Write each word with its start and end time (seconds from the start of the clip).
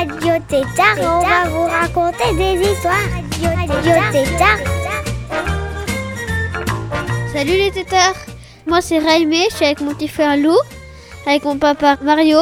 Radio 0.00 0.32
Tétard 0.48 0.96
on 0.98 1.20
va 1.20 1.50
vous 1.50 1.64
raconter 1.64 2.34
des 2.34 2.70
histoires. 2.70 2.94
Radio 3.68 3.92
Tétard. 4.10 4.56
Salut 7.34 7.50
les 7.50 7.70
tétards 7.70 8.14
Moi 8.66 8.80
c'est 8.80 8.98
Raimé, 8.98 9.44
je 9.50 9.56
suis 9.56 9.66
avec 9.66 9.82
mon 9.82 9.92
petit 9.92 10.08
frère 10.08 10.38
Lou, 10.38 10.56
avec 11.26 11.44
mon 11.44 11.58
papa 11.58 11.98
Mario. 12.00 12.38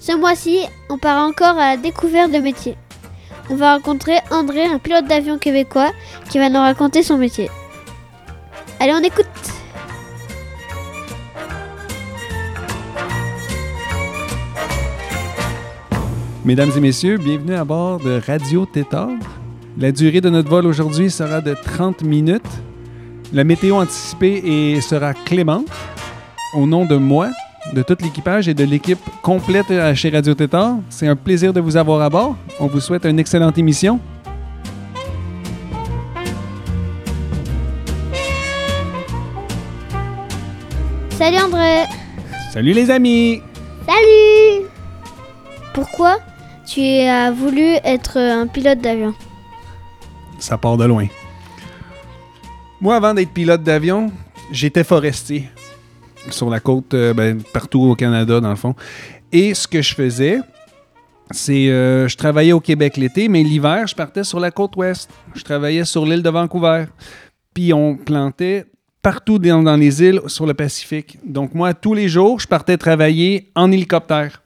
Ce 0.00 0.16
mois-ci, 0.16 0.66
on 0.88 0.98
part 0.98 1.24
encore 1.24 1.56
à 1.58 1.70
la 1.70 1.76
découverte 1.76 2.32
de 2.32 2.38
métier. 2.38 2.76
On 3.50 3.54
va 3.54 3.74
rencontrer 3.74 4.18
André, 4.32 4.64
un 4.64 4.78
pilote 4.78 5.06
d'avion 5.06 5.38
québécois, 5.38 5.92
qui 6.28 6.40
va 6.40 6.48
nous 6.48 6.58
raconter 6.58 7.04
son 7.04 7.18
métier. 7.18 7.50
Allez, 8.80 8.94
on 8.94 9.02
écoute 9.04 9.26
Mesdames 16.44 16.70
et 16.76 16.80
messieurs, 16.80 17.16
bienvenue 17.16 17.54
à 17.54 17.64
bord 17.64 17.98
de 18.00 18.20
Radio 18.26 18.66
Tétard. 18.66 19.08
La 19.78 19.92
durée 19.92 20.20
de 20.20 20.28
notre 20.28 20.48
vol 20.48 20.66
aujourd'hui 20.66 21.10
sera 21.10 21.40
de 21.40 21.54
30 21.54 22.02
minutes. 22.02 22.42
La 23.32 23.44
météo 23.44 23.76
anticipée 23.76 24.42
est- 24.76 24.80
sera 24.80 25.14
clémente. 25.14 25.66
Au 26.54 26.66
nom 26.66 26.84
de 26.84 26.96
moi, 26.96 27.30
de 27.72 27.82
tout 27.82 27.96
l'équipage 28.00 28.46
et 28.48 28.54
de 28.54 28.64
l'équipe 28.64 28.98
complète 29.22 29.72
chez 29.94 30.10
Radio 30.10 30.34
Tétard, 30.34 30.76
c'est 30.90 31.08
un 31.08 31.16
plaisir 31.16 31.52
de 31.52 31.60
vous 31.60 31.76
avoir 31.76 32.02
à 32.02 32.10
bord. 32.10 32.36
On 32.60 32.66
vous 32.66 32.80
souhaite 32.80 33.04
une 33.06 33.18
excellente 33.18 33.56
émission. 33.58 33.98
Salut 41.10 41.38
André 41.38 41.84
Salut 42.52 42.72
les 42.72 42.90
amis! 42.90 43.42
Salut 43.86 44.66
Pourquoi? 45.72 46.18
Tu 46.66 46.80
as 46.80 47.30
voulu 47.30 47.76
être 47.84 48.18
un 48.18 48.46
pilote 48.46 48.80
d'avion 48.80 49.14
Ça 50.38 50.58
part 50.58 50.76
de 50.76 50.84
loin. 50.84 51.06
Moi, 52.80 52.96
avant 52.96 53.14
d'être 53.14 53.30
pilote 53.30 53.62
d'avion, 53.62 54.12
j'étais 54.50 54.84
forestier 54.84 55.48
sur 56.30 56.50
la 56.50 56.60
côte, 56.60 56.94
euh, 56.94 57.12
ben, 57.12 57.42
partout 57.52 57.82
au 57.82 57.94
Canada, 57.94 58.40
dans 58.40 58.50
le 58.50 58.56
fond. 58.56 58.74
Et 59.32 59.54
ce 59.54 59.68
que 59.68 59.82
je 59.82 59.94
faisais, 59.94 60.38
c'est 61.30 61.68
euh, 61.68 62.08
je 62.08 62.16
travaillais 62.16 62.52
au 62.52 62.60
Québec 62.60 62.96
l'été, 62.96 63.28
mais 63.28 63.42
l'hiver, 63.42 63.86
je 63.86 63.94
partais 63.94 64.24
sur 64.24 64.40
la 64.40 64.50
côte 64.50 64.76
ouest. 64.76 65.10
Je 65.34 65.42
travaillais 65.42 65.84
sur 65.84 66.06
l'île 66.06 66.22
de 66.22 66.30
Vancouver. 66.30 66.86
Puis 67.52 67.72
on 67.72 67.96
plantait 67.96 68.66
partout 69.02 69.38
dans, 69.38 69.62
dans 69.62 69.76
les 69.76 70.02
îles 70.02 70.20
sur 70.26 70.46
le 70.46 70.54
Pacifique. 70.54 71.18
Donc 71.24 71.54
moi, 71.54 71.74
tous 71.74 71.94
les 71.94 72.08
jours, 72.08 72.40
je 72.40 72.46
partais 72.46 72.76
travailler 72.76 73.50
en 73.54 73.70
hélicoptère. 73.70 74.43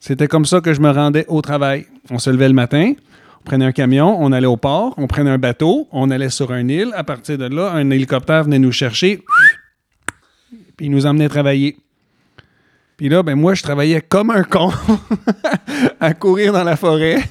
C'était 0.00 0.28
comme 0.28 0.44
ça 0.44 0.60
que 0.60 0.72
je 0.72 0.80
me 0.80 0.90
rendais 0.90 1.24
au 1.28 1.42
travail. 1.42 1.86
On 2.10 2.18
se 2.18 2.30
levait 2.30 2.48
le 2.48 2.54
matin, 2.54 2.92
on 3.40 3.44
prenait 3.44 3.64
un 3.64 3.72
camion, 3.72 4.16
on 4.20 4.30
allait 4.32 4.46
au 4.46 4.56
port, 4.56 4.94
on 4.96 5.06
prenait 5.06 5.30
un 5.30 5.38
bateau, 5.38 5.88
on 5.90 6.10
allait 6.10 6.30
sur 6.30 6.52
une 6.52 6.70
île. 6.70 6.92
À 6.94 7.04
partir 7.04 7.36
de 7.36 7.46
là, 7.46 7.72
un 7.72 7.90
hélicoptère 7.90 8.44
venait 8.44 8.58
nous 8.58 8.72
chercher, 8.72 9.22
puis 10.76 10.86
il 10.86 10.90
nous 10.90 11.04
emmenait 11.04 11.28
travailler. 11.28 11.76
Puis 12.96 13.08
là, 13.08 13.22
ben 13.22 13.36
moi, 13.36 13.54
je 13.54 13.62
travaillais 13.62 14.00
comme 14.00 14.30
un 14.30 14.42
con 14.42 14.72
à 16.00 16.14
courir 16.14 16.52
dans 16.52 16.64
la 16.64 16.76
forêt 16.76 17.22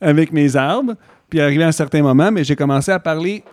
avec 0.00 0.32
mes 0.32 0.56
arbres. 0.56 0.94
Puis 1.28 1.40
arrivé 1.40 1.64
à 1.64 1.68
un 1.68 1.72
certain 1.72 2.02
moment, 2.02 2.30
mais 2.30 2.44
j'ai 2.44 2.56
commencé 2.56 2.90
à 2.92 2.98
parler 2.98 3.44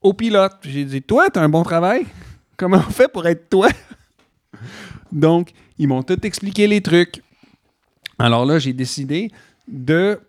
au 0.00 0.12
pilote. 0.14 0.56
J'ai 0.62 0.84
dit, 0.84 1.02
toi, 1.02 1.28
t'as 1.30 1.42
un 1.42 1.48
bon 1.48 1.62
travail? 1.62 2.06
Comment 2.56 2.78
on 2.86 2.90
fait 2.90 3.10
pour 3.10 3.26
être 3.26 3.48
toi? 3.48 3.68
Donc, 5.12 5.50
ils 5.78 5.88
m'ont 5.88 6.02
tout 6.02 6.24
expliqué 6.26 6.66
les 6.66 6.80
trucs. 6.80 7.22
Alors 8.20 8.44
là, 8.44 8.58
j'ai 8.58 8.74
décidé 8.74 9.30
de 9.66 10.20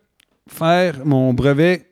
faire 0.48 1.06
mon 1.06 1.34
brevet 1.34 1.90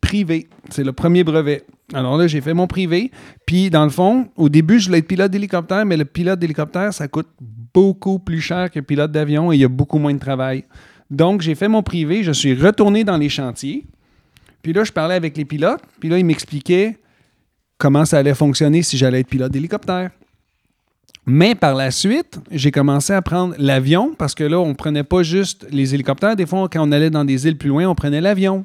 privé. 0.00 0.48
C'est 0.70 0.82
le 0.82 0.92
premier 0.92 1.22
brevet. 1.22 1.62
Alors 1.94 2.16
là, 2.16 2.26
j'ai 2.26 2.40
fait 2.40 2.54
mon 2.54 2.66
privé. 2.66 3.12
Puis, 3.46 3.70
dans 3.70 3.84
le 3.84 3.90
fond, 3.90 4.28
au 4.34 4.48
début, 4.48 4.80
je 4.80 4.86
voulais 4.86 4.98
être 4.98 5.06
pilote 5.06 5.30
d'hélicoptère, 5.30 5.86
mais 5.86 5.96
le 5.96 6.04
pilote 6.04 6.40
d'hélicoptère, 6.40 6.92
ça 6.92 7.06
coûte 7.06 7.28
beaucoup 7.40 8.18
plus 8.18 8.40
cher 8.40 8.68
que 8.68 8.80
pilote 8.80 9.12
d'avion 9.12 9.52
et 9.52 9.56
il 9.56 9.60
y 9.60 9.64
a 9.64 9.68
beaucoup 9.68 9.98
moins 9.98 10.12
de 10.12 10.18
travail. 10.18 10.64
Donc, 11.08 11.40
j'ai 11.40 11.54
fait 11.54 11.68
mon 11.68 11.84
privé. 11.84 12.24
Je 12.24 12.32
suis 12.32 12.54
retourné 12.54 13.04
dans 13.04 13.16
les 13.16 13.28
chantiers. 13.28 13.86
Puis 14.62 14.72
là, 14.72 14.82
je 14.82 14.90
parlais 14.90 15.14
avec 15.14 15.36
les 15.36 15.44
pilotes. 15.44 15.82
Puis 16.00 16.08
là, 16.08 16.18
ils 16.18 16.26
m'expliquaient 16.26 16.98
comment 17.78 18.04
ça 18.04 18.18
allait 18.18 18.34
fonctionner 18.34 18.82
si 18.82 18.96
j'allais 18.96 19.20
être 19.20 19.28
pilote 19.28 19.52
d'hélicoptère. 19.52 20.10
Mais 21.26 21.56
par 21.56 21.74
la 21.74 21.90
suite, 21.90 22.38
j'ai 22.52 22.70
commencé 22.70 23.12
à 23.12 23.20
prendre 23.20 23.54
l'avion 23.58 24.14
parce 24.16 24.34
que 24.34 24.44
là, 24.44 24.60
on 24.60 24.74
prenait 24.74 25.02
pas 25.02 25.24
juste 25.24 25.66
les 25.70 25.92
hélicoptères. 25.92 26.36
Des 26.36 26.46
fois, 26.46 26.68
quand 26.68 26.88
on 26.88 26.92
allait 26.92 27.10
dans 27.10 27.24
des 27.24 27.48
îles 27.48 27.58
plus 27.58 27.68
loin, 27.68 27.86
on 27.86 27.96
prenait 27.96 28.20
l'avion. 28.20 28.64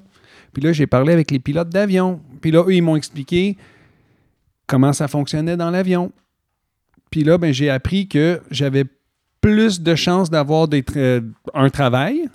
Puis 0.53 0.61
là, 0.61 0.71
j'ai 0.71 0.85
parlé 0.85 1.11
avec 1.11 1.31
les 1.31 1.39
pilotes 1.39 1.69
d'avion. 1.69 2.21
Puis 2.39 2.51
là, 2.51 2.63
eux, 2.67 2.75
ils 2.75 2.83
m'ont 2.83 2.95
expliqué 2.95 3.57
comment 4.67 4.93
ça 4.93 5.07
fonctionnait 5.07 5.57
dans 5.57 5.71
l'avion. 5.71 6.11
Puis 7.09 7.23
là, 7.23 7.39
ben, 7.39 7.51
j'ai 7.51 7.69
appris 7.69 8.07
que 8.07 8.41
j'avais 8.51 8.85
plus 9.41 9.81
de 9.81 9.95
chances 9.95 10.29
d'avoir 10.29 10.67
euh, 10.95 11.21
un 11.53 11.69
travail 11.69 12.29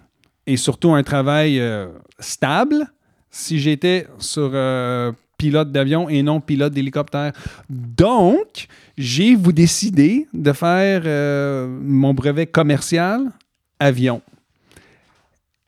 et 0.46 0.56
surtout 0.56 0.92
un 0.92 1.04
travail 1.04 1.60
euh, 1.60 1.86
stable 2.18 2.86
si 3.30 3.58
j'étais 3.58 4.06
sur 4.18 4.50
euh, 4.54 5.12
pilote 5.36 5.70
d'avion 5.72 6.08
et 6.08 6.22
non 6.22 6.40
pilote 6.40 6.72
d'hélicoptère. 6.72 7.32
Donc, 7.68 8.66
j'ai 8.96 9.34
vous 9.34 9.52
décidé 9.52 10.26
de 10.32 10.52
faire 10.52 11.02
euh, 11.04 11.66
mon 11.82 12.14
brevet 12.14 12.46
commercial 12.46 13.30
avion. 13.78 14.22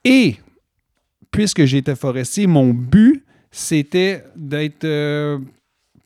Et 0.04 0.36
puisque 1.30 1.64
j'étais 1.64 1.94
forestier, 1.96 2.46
mon 2.46 2.72
but, 2.72 3.24
c'était 3.50 4.24
d'être 4.36 4.84
euh, 4.84 5.38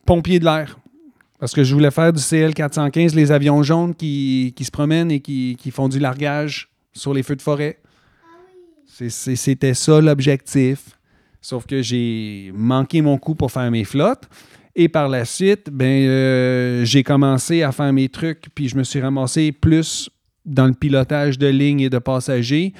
pompier 0.05 0.39
de 0.39 0.45
l'air. 0.45 0.77
Parce 1.39 1.53
que 1.53 1.63
je 1.63 1.73
voulais 1.73 1.91
faire 1.91 2.13
du 2.13 2.19
CL415, 2.21 3.15
les 3.15 3.31
avions 3.31 3.61
jaunes 3.63 3.93
qui, 3.93 4.53
qui 4.55 4.63
se 4.63 4.71
promènent 4.71 5.11
et 5.11 5.19
qui, 5.19 5.57
qui 5.59 5.71
font 5.71 5.89
du 5.89 5.99
largage 5.99 6.69
sur 6.93 7.13
les 7.13 7.21
feux 7.23 7.35
de 7.35 7.41
forêt. 7.41 7.79
C'est- 8.87 9.09
C'était 9.35 9.73
ça 9.73 9.99
l'objectif. 9.99 10.97
Sauf 11.43 11.65
que 11.65 11.81
j'ai 11.81 12.53
manqué 12.55 13.01
mon 13.01 13.17
coup 13.17 13.35
pour 13.35 13.51
faire 13.51 13.69
mes 13.69 13.83
flottes. 13.83 14.29
Et 14.75 14.87
par 14.87 15.09
la 15.09 15.25
suite, 15.25 15.69
ben, 15.69 16.07
euh, 16.07 16.85
j'ai 16.85 17.03
commencé 17.03 17.61
à 17.61 17.73
faire 17.73 17.91
mes 17.91 18.07
trucs, 18.07 18.47
puis 18.55 18.69
je 18.69 18.77
me 18.77 18.83
suis 18.83 19.01
ramassé 19.01 19.51
plus 19.51 20.09
dans 20.45 20.65
le 20.65 20.73
pilotage 20.73 21.37
de 21.37 21.47
ligne 21.47 21.81
et 21.81 21.89
de 21.89 21.99
passagers. 21.99 22.73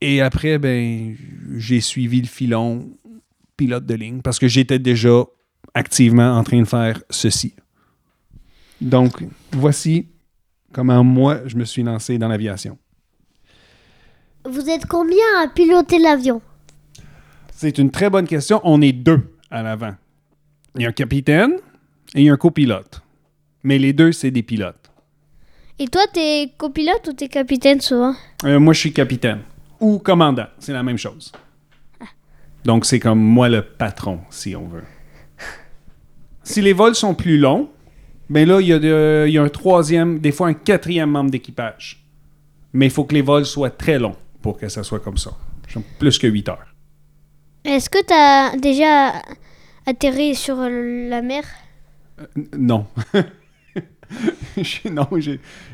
Et 0.00 0.20
après, 0.20 0.58
ben, 0.58 1.16
j'ai 1.56 1.80
suivi 1.80 2.20
le 2.20 2.26
filon 2.26 2.90
pilote 3.56 3.86
de 3.86 3.94
ligne 3.94 4.20
parce 4.22 4.40
que 4.40 4.48
j'étais 4.48 4.80
déjà 4.80 5.24
activement 5.72 6.36
en 6.36 6.42
train 6.42 6.60
de 6.60 6.66
faire 6.66 7.00
ceci. 7.10 7.54
Donc, 8.80 9.22
voici 9.52 10.08
comment 10.72 11.04
moi, 11.04 11.46
je 11.46 11.56
me 11.56 11.64
suis 11.64 11.84
lancé 11.84 12.18
dans 12.18 12.26
l'aviation. 12.26 12.76
Vous 14.44 14.68
êtes 14.68 14.86
combien 14.86 15.24
à 15.42 15.48
piloter 15.48 16.00
l'avion? 16.00 16.42
C'est 17.56 17.78
une 17.78 17.90
très 17.90 18.10
bonne 18.10 18.26
question. 18.26 18.60
On 18.64 18.80
est 18.82 18.92
deux 18.92 19.20
à 19.50 19.62
l'avant. 19.62 19.94
Il 20.76 20.82
y 20.82 20.86
a 20.86 20.88
un 20.88 20.92
capitaine 20.92 21.52
et 22.14 22.20
il 22.20 22.24
y 22.24 22.30
a 22.30 22.32
un 22.32 22.36
copilote. 22.36 23.00
Mais 23.62 23.78
les 23.78 23.92
deux, 23.92 24.12
c'est 24.12 24.30
des 24.30 24.42
pilotes. 24.42 24.90
Et 25.78 25.86
toi, 25.88 26.02
t'es 26.12 26.52
copilote 26.56 27.08
ou 27.08 27.12
t'es 27.12 27.28
capitaine 27.28 27.80
souvent? 27.80 28.14
Euh, 28.44 28.58
moi, 28.60 28.74
je 28.74 28.80
suis 28.80 28.92
capitaine. 28.92 29.40
Ou 29.80 29.98
commandant. 29.98 30.46
C'est 30.58 30.72
la 30.72 30.82
même 30.82 30.98
chose. 30.98 31.32
Donc, 32.64 32.84
c'est 32.86 33.00
comme 33.00 33.20
moi 33.20 33.48
le 33.48 33.62
patron, 33.62 34.20
si 34.30 34.54
on 34.56 34.66
veut. 34.68 34.84
Si 36.42 36.60
les 36.60 36.72
vols 36.72 36.94
sont 36.94 37.14
plus 37.14 37.38
longs, 37.38 37.70
ben 38.30 38.46
là, 38.48 38.60
il 38.60 38.66
y, 38.68 38.72
a 38.72 38.78
de- 38.78 39.24
il 39.26 39.32
y 39.32 39.38
a 39.38 39.42
un 39.42 39.48
troisième, 39.48 40.18
des 40.18 40.32
fois 40.32 40.48
un 40.48 40.54
quatrième 40.54 41.10
membre 41.10 41.30
d'équipage. 41.30 42.04
Mais 42.72 42.86
il 42.86 42.90
faut 42.90 43.04
que 43.04 43.14
les 43.14 43.22
vols 43.22 43.46
soient 43.46 43.70
très 43.70 43.98
longs 43.98 44.16
pour 44.42 44.58
que 44.58 44.68
ça 44.68 44.82
soit 44.82 45.00
comme 45.00 45.16
ça. 45.18 45.30
Plus 45.98 46.18
que 46.18 46.26
8 46.26 46.48
heures. 46.48 46.73
Est-ce 47.64 47.88
que 47.90 48.02
t'as 48.04 48.56
déjà 48.56 49.12
atterri 49.86 50.34
sur 50.34 50.56
la 50.56 51.22
mer? 51.22 51.44
N- 52.36 52.46
Non. 52.58 52.86
Non, 54.90 55.08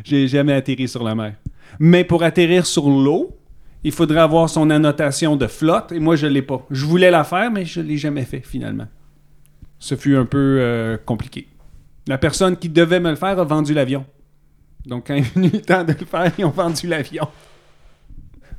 j'ai 0.04 0.28
jamais 0.28 0.52
atterri 0.54 0.88
sur 0.88 1.02
la 1.04 1.14
mer. 1.14 1.34
Mais 1.78 2.04
pour 2.04 2.22
atterrir 2.22 2.64
sur 2.64 2.88
l'eau, 2.88 3.36
il 3.84 3.92
faudrait 3.92 4.20
avoir 4.20 4.48
son 4.48 4.70
annotation 4.70 5.36
de 5.36 5.46
flotte, 5.46 5.92
et 5.92 5.98
moi, 6.00 6.16
je 6.16 6.26
ne 6.26 6.32
l'ai 6.32 6.42
pas. 6.42 6.64
Je 6.70 6.86
voulais 6.86 7.10
la 7.10 7.24
faire, 7.24 7.50
mais 7.50 7.64
je 7.64 7.80
ne 7.80 7.86
l'ai 7.86 7.96
jamais 7.98 8.24
fait, 8.24 8.40
finalement. 8.40 8.86
Ce 9.78 9.94
fut 9.96 10.16
un 10.16 10.24
peu 10.24 10.58
euh, 10.60 10.96
compliqué. 11.04 11.48
La 12.06 12.18
personne 12.18 12.56
qui 12.56 12.68
devait 12.68 13.00
me 13.00 13.10
le 13.10 13.16
faire 13.16 13.38
a 13.38 13.44
vendu 13.44 13.74
l'avion. 13.74 14.06
Donc, 14.86 15.08
quand 15.08 15.14
il 15.14 15.24
est 15.24 15.34
venu 15.34 15.50
le 15.52 15.60
temps 15.60 15.84
de 15.84 15.92
le 15.98 16.06
faire, 16.06 16.32
ils 16.38 16.44
ont 16.44 16.50
vendu 16.50 16.86
l'avion. 16.86 17.28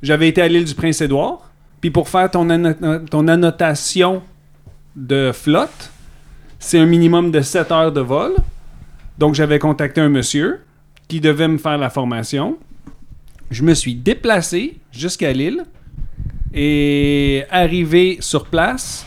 J'avais 0.02 0.28
été 0.28 0.42
à 0.42 0.48
l'île 0.48 0.64
du 0.64 0.74
Prince-Édouard, 0.74 1.51
puis 1.82 1.90
pour 1.90 2.08
faire 2.08 2.30
ton, 2.30 2.46
ton 3.10 3.28
annotation 3.28 4.22
de 4.94 5.32
flotte, 5.34 5.90
c'est 6.60 6.78
un 6.78 6.86
minimum 6.86 7.32
de 7.32 7.40
7 7.40 7.72
heures 7.72 7.92
de 7.92 8.00
vol. 8.00 8.34
Donc, 9.18 9.34
j'avais 9.34 9.58
contacté 9.58 10.00
un 10.00 10.08
monsieur 10.08 10.60
qui 11.08 11.20
devait 11.20 11.48
me 11.48 11.58
faire 11.58 11.76
la 11.76 11.90
formation. 11.90 12.56
Je 13.50 13.64
me 13.64 13.74
suis 13.74 13.96
déplacé 13.96 14.78
jusqu'à 14.92 15.32
l'île 15.32 15.64
et 16.54 17.42
arrivé 17.50 18.18
sur 18.20 18.46
place, 18.46 19.04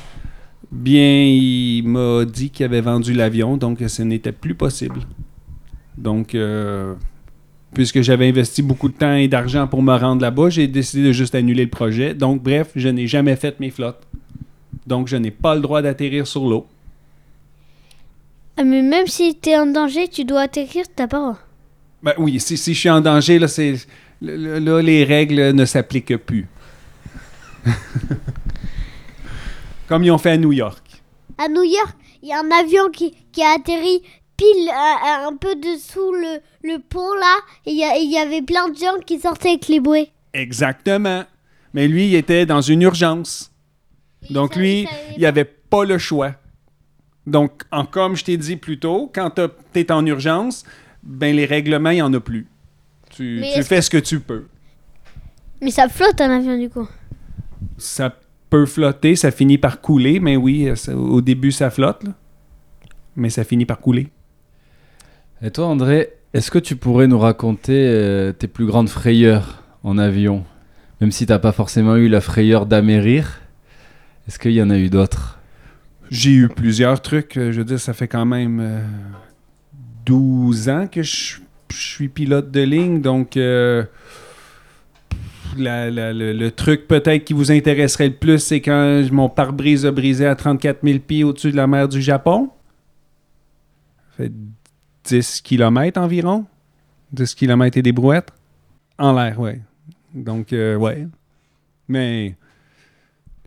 bien, 0.70 1.24
il 1.24 1.84
m'a 1.84 2.26
dit 2.26 2.50
qu'il 2.50 2.66
avait 2.66 2.82
vendu 2.82 3.14
l'avion, 3.14 3.56
donc 3.56 3.82
ce 3.88 4.02
n'était 4.02 4.34
plus 4.34 4.54
possible. 4.54 5.00
Donc, 5.98 6.36
euh, 6.36 6.94
puisque 7.76 8.02
j'avais 8.02 8.28
investi 8.30 8.64
beaucoup 8.64 8.88
de 8.88 8.94
temps 8.94 9.14
et 9.14 9.28
d'argent 9.28 9.68
pour 9.68 9.84
me 9.84 9.96
rendre 9.96 10.22
là-bas, 10.22 10.50
j'ai 10.50 10.68
décidé 10.68 11.04
de 11.04 11.12
juste 11.12 11.36
annuler 11.36 11.66
le 11.66 11.70
projet. 11.70 12.16
Donc, 12.16 12.42
bref, 12.42 12.72
je 12.76 12.88
n'ai 12.88 13.06
jamais 13.06 13.36
fait 13.36 13.60
mes 13.60 13.70
flottes. 13.70 14.02
Donc, 14.88 15.08
je 15.08 15.18
n'ai 15.18 15.30
pas 15.30 15.54
le 15.54 15.62
droit 15.62 15.82
d'atterrir 15.82 16.26
sur 16.26 16.48
l'eau. 16.48 16.66
Ah, 18.58 18.64
mais 18.64 18.82
même 18.82 19.08
si 19.08 19.36
t'es 19.36 19.58
en 19.58 19.66
danger, 19.66 20.08
tu 20.08 20.24
dois 20.24 20.42
atterrir, 20.44 20.86
t'as 20.96 21.08
pas. 21.08 21.38
Ben 22.02 22.14
oui, 22.18 22.40
si, 22.40 22.58
si 22.58 22.74
je 22.74 22.80
suis 22.80 22.90
en 22.90 23.02
danger, 23.02 23.38
là, 23.40 23.50
c'est, 23.50 23.76
là, 24.22 24.60
là, 24.60 24.82
les 24.82 25.04
règles 25.04 25.52
ne 25.52 25.66
s'appliquent 25.66 26.18
plus. 26.18 26.48
Comme 29.90 30.04
ils 30.04 30.12
ont 30.12 30.18
fait 30.18 30.32
à 30.32 30.38
New 30.38 30.54
York. 30.54 30.82
À 31.38 31.50
New 31.50 31.64
York, 31.64 31.96
il 32.24 32.30
y 32.30 32.32
a 32.32 32.40
un 32.40 32.52
avion 32.64 32.90
qui, 32.92 33.14
qui 33.34 33.44
a 33.44 33.56
atterri 33.56 34.02
pile 34.38 34.70
euh, 34.70 35.28
un 35.28 35.36
peu 35.36 35.56
dessous 35.56 36.12
le, 36.12 36.40
le 36.64 36.80
pont 36.80 37.14
là, 37.20 37.36
il 37.66 37.76
y, 37.76 38.18
avait 38.18 38.42
plein 38.42 38.70
de 38.70 38.76
gens 38.76 39.00
qui 39.06 39.20
sortaient 39.20 39.50
avec 39.50 39.68
les 39.68 39.80
bouées. 39.80 40.12
Exactement. 40.34 41.24
Mais 41.74 41.88
lui, 41.88 42.08
il 42.08 42.16
était 42.16 42.46
dans 42.46 42.62
une 42.62 42.82
urgence. 42.82 43.52
Donc 44.30 44.56
lui, 44.56 44.88
il 45.16 45.22
n'avait 45.22 45.46
pas 45.46 45.86
le 45.86 45.98
choix. 45.98 46.34
Donc, 47.28 47.64
en, 47.72 47.86
comme 47.86 48.16
je 48.16 48.24
t'ai 48.24 48.38
dit 48.38 48.56
plus 48.56 48.80
tôt, 48.80 49.12
quand 49.14 49.32
tu 49.74 49.80
es 49.80 49.92
en 49.92 50.06
urgence, 50.06 50.64
ben 51.04 51.36
les 51.36 51.46
règlements, 51.46 51.90
il 51.90 51.96
n'y 51.96 52.02
en 52.02 52.14
a 52.14 52.20
plus. 52.20 52.48
Tu, 53.10 53.44
fais 53.64 53.82
ce 53.82 53.90
que 53.90 53.98
tu 53.98 54.20
peux. 54.20 54.46
Mais 55.62 55.72
ça 55.72 55.88
flotte 55.88 56.20
un 56.20 56.30
avion 56.30 56.58
du 56.58 56.70
coup. 56.70 56.88
Ça 57.78 58.14
peut 58.50 58.66
flotter, 58.66 59.16
ça 59.16 59.32
finit 59.32 59.58
par 59.58 59.82
couler, 59.82 60.20
mais 60.20 60.36
oui, 60.36 60.70
ça- 60.76 60.96
au 60.96 61.22
début, 61.22 61.52
ça 61.52 61.70
flotte, 61.70 62.04
là. 62.04 62.12
mais 63.16 63.30
ça 63.30 63.44
finit 63.44 63.66
par 63.66 63.80
couler. 63.80 64.10
Et 65.46 65.52
toi, 65.52 65.68
André, 65.68 66.10
est-ce 66.34 66.50
que 66.50 66.58
tu 66.58 66.76
pourrais 66.76 67.06
nous 67.06 67.20
raconter 67.20 67.88
euh, 67.88 68.32
tes 68.32 68.48
plus 68.48 68.66
grandes 68.66 68.90
frayeurs 68.90 69.62
en 69.84 70.00
avion? 70.00 70.44
Même 71.00 71.12
si 71.12 71.28
t'as 71.28 71.38
pas 71.38 71.52
forcément 71.52 71.98
eu 71.98 72.08
la 72.08 72.20
frayeur 72.20 72.66
d'amérir, 72.66 73.42
est-ce 74.28 74.40
qu'il 74.40 74.54
y 74.54 74.62
en 74.64 74.72
a 74.72 74.80
eu 74.80 74.90
d'autres? 74.90 75.38
J'ai 76.10 76.32
eu 76.32 76.50
plusieurs 76.50 77.00
trucs. 77.00 77.38
euh, 77.38 77.52
Je 77.52 77.60
veux 77.60 77.64
dire, 77.64 77.80
ça 77.80 77.94
fait 77.94 78.08
quand 78.08 78.26
même 78.26 78.60
euh, 78.60 78.82
12 80.08 80.68
ans 80.70 80.88
que 80.92 81.04
je, 81.04 81.36
suis 81.72 82.08
pilote 82.08 82.50
de 82.50 82.62
ligne. 82.62 83.02
Donc, 83.02 83.38
euh, 83.38 83.84
le 85.58 86.50
truc 86.50 86.88
peut-être 86.88 87.24
qui 87.24 87.34
vous 87.34 87.52
intéresserait 87.52 88.08
le 88.08 88.16
plus, 88.16 88.40
c'est 88.40 88.62
quand 88.62 89.04
mon 89.12 89.30
pare-brise 89.30 89.86
a 89.86 89.92
brisé 89.92 90.26
à 90.26 90.36
34 90.36 90.80
000 90.84 90.98
pieds 91.06 91.24
au-dessus 91.24 91.52
de 91.52 91.56
la 91.56 91.68
mer 91.68 91.88
du 91.88 92.02
Japon. 92.02 92.50
Ça 94.18 94.24
fait 94.24 94.32
10 95.06 95.42
km 95.42 96.00
environ? 96.00 96.46
10 97.12 97.36
km 97.36 97.78
et 97.78 97.82
des 97.82 97.92
brouettes? 97.92 98.32
En 98.98 99.14
l'air, 99.14 99.40
ouais. 99.40 99.62
Donc, 100.14 100.54
euh, 100.54 100.76
ouais. 100.76 101.08
Mais 101.88 102.28
il 102.28 102.36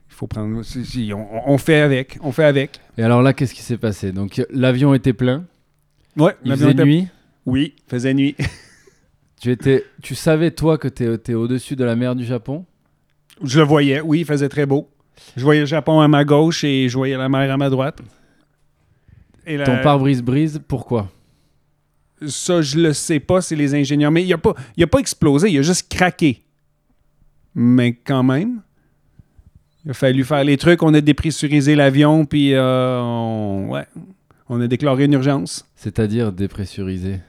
faut 0.08 0.26
prendre. 0.26 0.62
si- 0.62 0.84
si, 0.84 1.12
on, 1.14 1.50
on 1.50 1.58
fait 1.58 1.80
avec. 1.80 2.18
On 2.22 2.32
fait 2.32 2.44
avec. 2.44 2.80
Et 2.96 3.02
alors 3.02 3.22
là, 3.22 3.32
qu'est-ce 3.32 3.54
qui 3.54 3.62
s'est 3.62 3.78
passé? 3.78 4.12
Donc 4.12 4.40
l'avion 4.50 4.94
était 4.94 5.12
plein, 5.12 5.44
Ouais, 6.16 6.36
il 6.44 6.52
faisait 6.52 6.70
était- 6.72 6.84
nuit? 6.84 7.08
Oui, 7.46 7.74
faisait 7.88 8.14
nuit. 8.14 8.36
Tu 9.40 9.52
étais, 9.52 9.84
tu 10.02 10.16
savais 10.16 10.50
toi 10.50 10.78
que 10.78 10.88
tu 10.88 11.12
étais 11.14 11.34
au-dessus 11.34 11.76
de 11.76 11.84
la 11.84 11.94
mer 11.94 12.16
du 12.16 12.24
Japon? 12.24 12.64
Je 13.44 13.60
le 13.60 13.64
voyais, 13.66 14.00
oui, 14.00 14.18
il 14.20 14.24
faisait 14.26 14.48
très 14.48 14.66
beau. 14.66 14.90
Je 15.36 15.44
voyais 15.44 15.60
le 15.60 15.66
Japon 15.66 16.00
à 16.00 16.08
ma 16.08 16.24
gauche 16.24 16.64
et 16.64 16.88
je 16.88 16.96
voyais 16.96 17.16
la 17.16 17.28
mer 17.28 17.48
à 17.48 17.56
ma 17.56 17.70
droite. 17.70 18.00
Et 19.46 19.56
la- 19.56 19.64
Ton 19.64 19.80
pare-brise 19.80 20.22
brise, 20.22 20.60
pourquoi? 20.66 21.08
Ça, 22.26 22.62
je 22.62 22.78
le 22.78 22.92
sais 22.92 23.20
pas, 23.20 23.40
c'est 23.40 23.56
les 23.56 23.74
ingénieurs. 23.74 24.10
Mais 24.10 24.24
il 24.24 24.32
a 24.32 24.38
pas, 24.38 24.54
il 24.76 24.82
a 24.82 24.86
pas 24.86 24.98
explosé, 24.98 25.50
il 25.50 25.58
a 25.58 25.62
juste 25.62 25.88
craqué. 25.88 26.42
Mais 27.54 27.92
quand 27.94 28.22
même, 28.22 28.62
il 29.84 29.90
a 29.92 29.94
fallu 29.94 30.24
faire 30.24 30.44
les 30.44 30.56
trucs. 30.56 30.82
On 30.82 30.94
a 30.94 31.00
dépressurisé 31.00 31.74
l'avion, 31.74 32.24
puis 32.24 32.54
euh, 32.54 33.00
on, 33.00 33.68
ouais, 33.70 33.86
on 34.48 34.60
a 34.60 34.66
déclaré 34.66 35.04
une 35.04 35.12
urgence. 35.12 35.64
C'est-à-dire 35.76 36.32
dépressurisé. 36.32 37.20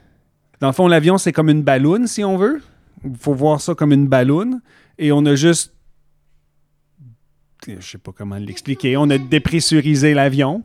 Dans 0.60 0.66
le 0.66 0.72
fond, 0.72 0.88
l'avion, 0.88 1.18
c'est 1.18 1.32
comme 1.32 1.48
une 1.48 1.62
balloune, 1.62 2.06
si 2.06 2.22
on 2.22 2.36
veut. 2.36 2.60
Il 3.04 3.16
faut 3.16 3.34
voir 3.34 3.60
ça 3.60 3.74
comme 3.74 3.92
une 3.92 4.08
balloune. 4.08 4.60
Et 4.98 5.12
on 5.12 5.24
a 5.24 5.34
juste. 5.34 5.72
Je 7.66 7.80
sais 7.80 7.98
pas 7.98 8.12
comment 8.12 8.36
l'expliquer. 8.36 8.96
On 8.96 9.08
a 9.10 9.18
dépressurisé 9.18 10.14
l'avion. 10.14 10.62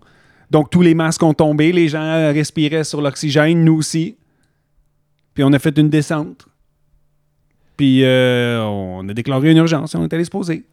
Donc, 0.55 0.69
tous 0.69 0.81
les 0.81 0.93
masques 0.93 1.21
ont 1.21 1.33
tombé. 1.33 1.73
Les 1.73 1.89
gens 1.89 2.31
respiraient 2.31 2.85
sur 2.85 3.01
l'oxygène, 3.01 3.65
nous 3.65 3.75
aussi. 3.75 4.15
Puis, 5.33 5.43
on 5.43 5.51
a 5.51 5.59
fait 5.59 5.77
une 5.77 5.89
descente. 5.89 6.47
Puis, 7.75 8.05
euh, 8.05 8.63
on 8.63 9.05
a 9.09 9.13
déclaré 9.13 9.51
une 9.51 9.57
urgence 9.57 9.93
et 9.93 9.97
on 9.97 10.05
est 10.05 10.13
allé 10.13 10.23
se 10.23 10.29
poser. 10.29 10.63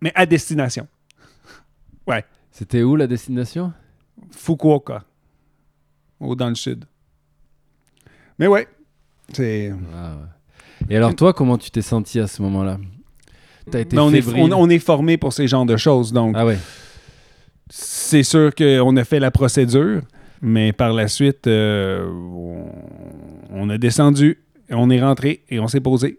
Mais 0.00 0.12
à 0.14 0.24
destination. 0.24 0.86
C'était 2.52 2.84
où 2.84 2.94
la 2.94 3.08
destination? 3.08 3.72
Fukuoka. 4.30 5.02
Au 6.20 6.36
dans 6.36 6.48
le 6.48 6.54
sud. 6.54 6.84
Mais 8.38 8.46
ouais. 8.46 8.68
C'est. 9.32 9.72
Ah 9.92 10.14
ouais. 10.14 10.86
Et 10.94 10.96
alors 10.96 11.16
toi, 11.16 11.32
comment 11.32 11.58
tu 11.58 11.72
t'es 11.72 11.82
senti 11.82 12.20
à 12.20 12.28
ce 12.28 12.40
moment-là? 12.42 12.78
T'as 13.68 13.80
été 13.80 13.96
Ben, 13.96 14.02
on, 14.02 14.12
est, 14.12 14.22
fébrile. 14.22 14.54
on, 14.54 14.62
on 14.62 14.68
est 14.70 14.78
formé 14.78 15.16
pour 15.16 15.32
ces 15.32 15.48
genres 15.48 15.66
de 15.66 15.76
choses. 15.76 16.12
Donc, 16.12 16.36
Ah 16.38 16.46
ouais. 16.46 16.58
C'est 17.70 18.24
sûr 18.24 18.52
qu'on 18.54 18.96
a 18.96 19.04
fait 19.04 19.20
la 19.20 19.30
procédure, 19.30 20.02
mais 20.42 20.72
par 20.72 20.92
la 20.92 21.06
suite, 21.06 21.46
euh, 21.46 22.04
on, 23.50 23.70
a 23.70 23.78
descendu, 23.78 24.38
on 24.70 24.90
est 24.90 25.00
rentré 25.00 25.44
et 25.48 25.60
on 25.60 25.68
s'est 25.68 25.80
posé. 25.80 26.18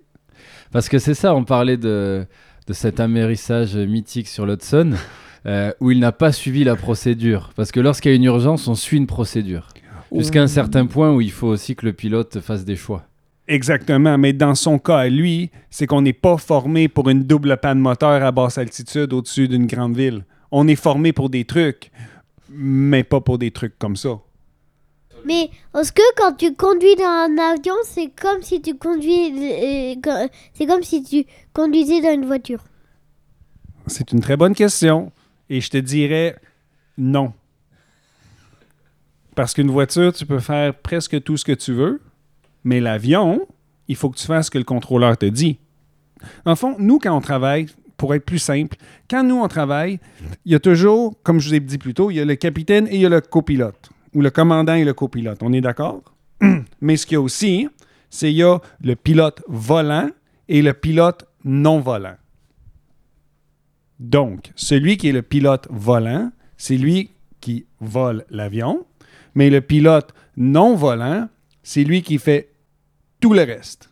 Parce 0.71 0.87
que 0.87 0.97
c'est 0.97 1.13
ça, 1.13 1.35
on 1.35 1.43
parlait 1.43 1.75
de, 1.75 2.25
de 2.67 2.73
cet 2.73 3.01
amérissage 3.01 3.75
mythique 3.75 4.29
sur 4.29 4.45
l'Hudson, 4.45 4.91
euh, 5.45 5.73
où 5.81 5.91
il 5.91 5.99
n'a 5.99 6.13
pas 6.13 6.31
suivi 6.31 6.63
la 6.63 6.77
procédure. 6.77 7.51
Parce 7.55 7.71
que 7.73 7.81
lorsqu'il 7.81 8.11
y 8.11 8.13
a 8.13 8.15
une 8.15 8.23
urgence, 8.23 8.69
on 8.69 8.75
suit 8.75 8.97
une 8.97 9.07
procédure. 9.07 9.67
Jusqu'à 10.15 10.41
un 10.41 10.47
certain 10.47 10.85
point 10.85 11.13
où 11.13 11.21
il 11.21 11.31
faut 11.31 11.47
aussi 11.47 11.75
que 11.75 11.85
le 11.85 11.93
pilote 11.93 12.39
fasse 12.39 12.65
des 12.65 12.75
choix. 12.75 13.03
Exactement, 13.47 14.17
mais 14.17 14.33
dans 14.33 14.55
son 14.55 14.79
cas 14.79 15.07
lui, 15.07 15.51
c'est 15.69 15.87
qu'on 15.87 16.01
n'est 16.01 16.13
pas 16.13 16.37
formé 16.37 16.87
pour 16.87 17.09
une 17.09 17.23
double 17.23 17.57
panne 17.57 17.79
moteur 17.79 18.23
à 18.23 18.31
basse 18.31 18.57
altitude 18.57 19.11
au-dessus 19.11 19.47
d'une 19.47 19.67
grande 19.67 19.97
ville. 19.97 20.23
On 20.51 20.67
est 20.67 20.75
formé 20.75 21.13
pour 21.13 21.29
des 21.29 21.45
trucs, 21.45 21.91
mais 22.49 23.03
pas 23.03 23.21
pour 23.21 23.37
des 23.37 23.51
trucs 23.51 23.77
comme 23.79 23.95
ça. 23.95 24.19
Mais 25.25 25.49
est-ce 25.79 25.91
que 25.91 26.01
quand 26.17 26.33
tu 26.33 26.53
conduis 26.55 26.95
dans 26.95 27.03
un 27.05 27.37
avion, 27.37 27.75
c'est 27.83 28.09
comme 28.19 28.41
si 28.41 28.61
tu 28.61 28.75
conduis, 28.75 29.31
euh, 29.37 29.95
co- 30.01 30.29
c'est 30.53 30.65
comme 30.65 30.81
si 30.83 31.03
tu 31.03 31.25
conduisais 31.53 32.01
dans 32.01 32.13
une 32.13 32.25
voiture? 32.25 32.63
C'est 33.87 34.11
une 34.11 34.19
très 34.19 34.35
bonne 34.35 34.55
question. 34.55 35.11
Et 35.49 35.61
je 35.61 35.69
te 35.69 35.77
dirais 35.77 36.37
non. 36.97 37.33
Parce 39.35 39.53
qu'une 39.53 39.69
voiture, 39.71 40.11
tu 40.13 40.25
peux 40.25 40.39
faire 40.39 40.73
presque 40.75 41.21
tout 41.23 41.37
ce 41.37 41.45
que 41.45 41.51
tu 41.51 41.73
veux, 41.73 42.01
mais 42.63 42.79
l'avion, 42.79 43.47
il 43.87 43.95
faut 43.95 44.09
que 44.09 44.17
tu 44.17 44.25
fasses 44.25 44.47
ce 44.47 44.51
que 44.51 44.57
le 44.57 44.63
contrôleur 44.63 45.17
te 45.17 45.25
dit. 45.25 45.57
Le 46.45 46.55
fond, 46.55 46.75
nous, 46.79 46.99
quand 46.99 47.15
on 47.15 47.21
travaille, 47.21 47.67
pour 48.01 48.15
être 48.15 48.25
plus 48.25 48.39
simple, 48.39 48.77
quand 49.07 49.23
nous, 49.23 49.35
on 49.35 49.47
travaille, 49.47 49.99
il 50.43 50.51
y 50.51 50.55
a 50.55 50.59
toujours, 50.59 51.13
comme 51.21 51.39
je 51.39 51.49
vous 51.49 51.53
ai 51.53 51.59
dit 51.59 51.77
plus 51.77 51.93
tôt, 51.93 52.09
il 52.09 52.15
y 52.15 52.19
a 52.19 52.25
le 52.25 52.33
capitaine 52.33 52.87
et 52.87 52.95
il 52.95 53.01
y 53.01 53.05
a 53.05 53.09
le 53.09 53.21
copilote, 53.21 53.91
ou 54.15 54.21
le 54.21 54.31
commandant 54.31 54.73
et 54.73 54.83
le 54.83 54.95
copilote. 54.95 55.43
On 55.43 55.53
est 55.53 55.61
d'accord? 55.61 56.01
mais 56.81 56.97
ce 56.97 57.05
qu'il 57.05 57.13
y 57.13 57.17
a 57.17 57.21
aussi, 57.21 57.67
c'est 58.09 58.29
qu'il 58.29 58.37
y 58.37 58.43
a 58.43 58.57
le 58.81 58.95
pilote 58.95 59.43
volant 59.47 60.09
et 60.49 60.63
le 60.63 60.73
pilote 60.73 61.27
non 61.45 61.79
volant. 61.79 62.15
Donc, 63.99 64.51
celui 64.55 64.97
qui 64.97 65.09
est 65.09 65.11
le 65.11 65.21
pilote 65.21 65.67
volant, 65.69 66.31
c'est 66.57 66.77
lui 66.77 67.11
qui 67.39 67.67
vole 67.81 68.25
l'avion, 68.31 68.83
mais 69.35 69.51
le 69.51 69.61
pilote 69.61 70.11
non 70.37 70.75
volant, 70.75 71.29
c'est 71.61 71.83
lui 71.83 72.01
qui 72.01 72.17
fait 72.17 72.49
tout 73.19 73.35
le 73.35 73.43
reste. 73.43 73.91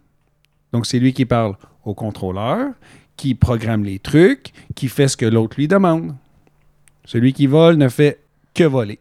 Donc, 0.73 0.87
c'est 0.87 0.97
lui 0.97 1.13
qui 1.13 1.25
parle 1.25 1.55
au 1.85 1.93
contrôleur, 1.93 2.73
qui 3.19 3.35
programme 3.35 3.83
les 3.83 3.99
trucs, 3.99 4.53
qui 4.75 4.87
fait 4.87 5.09
ce 5.09 5.17
que 5.17 5.25
l'autre 5.25 5.57
lui 5.57 5.67
demande. 5.67 6.15
Celui 7.03 7.33
qui 7.33 7.47
vole 7.47 7.75
ne 7.75 7.89
fait 7.89 8.21
que 8.53 8.63
voler. 8.63 8.97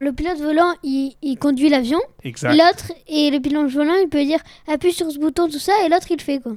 Le 0.00 0.12
pilote 0.12 0.38
volant, 0.38 0.74
il, 0.82 1.14
il 1.22 1.38
conduit 1.38 1.70
l'avion. 1.70 1.98
Exact. 2.24 2.52
L'autre, 2.52 2.92
et 3.08 3.30
le 3.30 3.40
pilote 3.40 3.70
volant, 3.70 3.94
il 4.02 4.10
peut 4.10 4.22
dire 4.22 4.40
appuie 4.68 4.92
sur 4.92 5.10
ce 5.10 5.18
bouton, 5.18 5.48
tout 5.48 5.58
ça, 5.58 5.72
et 5.86 5.88
l'autre, 5.88 6.10
il 6.10 6.18
le 6.18 6.22
fait 6.22 6.40
quoi. 6.40 6.56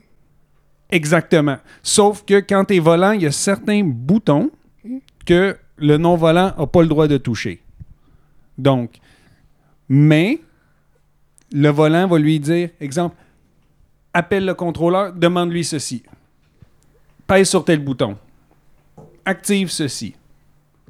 Exactement. 0.91 1.59
Sauf 1.81 2.25
que 2.25 2.41
quand 2.41 2.65
tu 2.65 2.75
es 2.75 2.79
volant, 2.79 3.13
il 3.13 3.21
y 3.21 3.25
a 3.25 3.31
certains 3.31 3.81
boutons 3.85 4.51
que 5.25 5.55
le 5.77 5.97
non-volant 5.97 6.53
n'a 6.57 6.67
pas 6.67 6.81
le 6.81 6.89
droit 6.89 7.07
de 7.07 7.15
toucher. 7.17 7.61
Donc, 8.57 8.99
mais 9.87 10.41
le 11.53 11.69
volant 11.69 12.05
va 12.05 12.19
lui 12.19 12.37
dire, 12.41 12.71
exemple, 12.81 13.15
appelle 14.13 14.45
le 14.45 14.55
contrôleur, 14.55 15.13
demande-lui 15.13 15.63
ceci. 15.63 16.03
Pèse 17.29 17.48
sur 17.50 17.63
tel 17.63 17.79
bouton. 17.79 18.17
Active 19.24 19.69
ceci. 19.69 20.15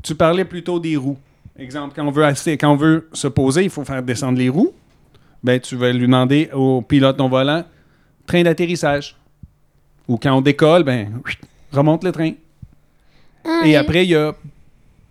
Tu 0.01 0.15
parlais 0.15 0.45
plutôt 0.45 0.79
des 0.79 0.95
roues. 0.95 1.17
Exemple, 1.57 1.93
quand 1.95 2.07
on 2.07 2.11
veut, 2.11 2.23
assis- 2.23 2.57
quand 2.57 2.71
on 2.71 2.77
veut 2.77 3.09
se 3.11 3.27
poser, 3.27 3.63
il 3.65 3.69
faut 3.69 3.83
faire 3.83 4.01
descendre 4.01 4.37
les 4.37 4.47
roues. 4.47 4.71
Ben, 5.43 5.59
tu 5.59 5.75
vas 5.75 5.91
lui 5.91 6.01
demander 6.07 6.49
au 6.53 6.81
pilote 6.81 7.17
non-volant, 7.17 7.65
train 8.25 8.41
d'atterrissage. 8.43 9.17
Ou 10.07 10.17
quand 10.17 10.33
on 10.33 10.41
décolle, 10.41 10.83
ben, 10.83 11.21
remonte 11.73 12.03
le 12.05 12.11
train. 12.13 12.31
Ah, 13.45 13.61
Et 13.65 13.75
après, 13.75 14.05
il 14.05 14.11
y 14.11 14.15
a 14.15 14.33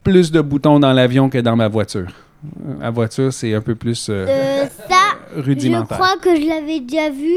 plus 0.02 0.30
de 0.32 0.40
boutons 0.40 0.80
dans 0.80 0.92
l'avion 0.94 1.28
que 1.28 1.38
dans 1.38 1.56
ma 1.56 1.68
voiture. 1.68 2.08
Euh, 2.66 2.74
La 2.80 2.90
voiture, 2.90 3.32
c'est 3.32 3.52
un 3.54 3.60
peu 3.60 3.74
plus 3.74 4.08
euh, 4.08 4.24
Euh, 4.26 4.66
ça, 4.88 5.18
je 5.44 5.50
crois 5.96 6.16
que 6.22 6.34
je 6.40 6.46
l'avais 6.48 6.80
déjà 6.80 7.10
vu. 7.10 7.34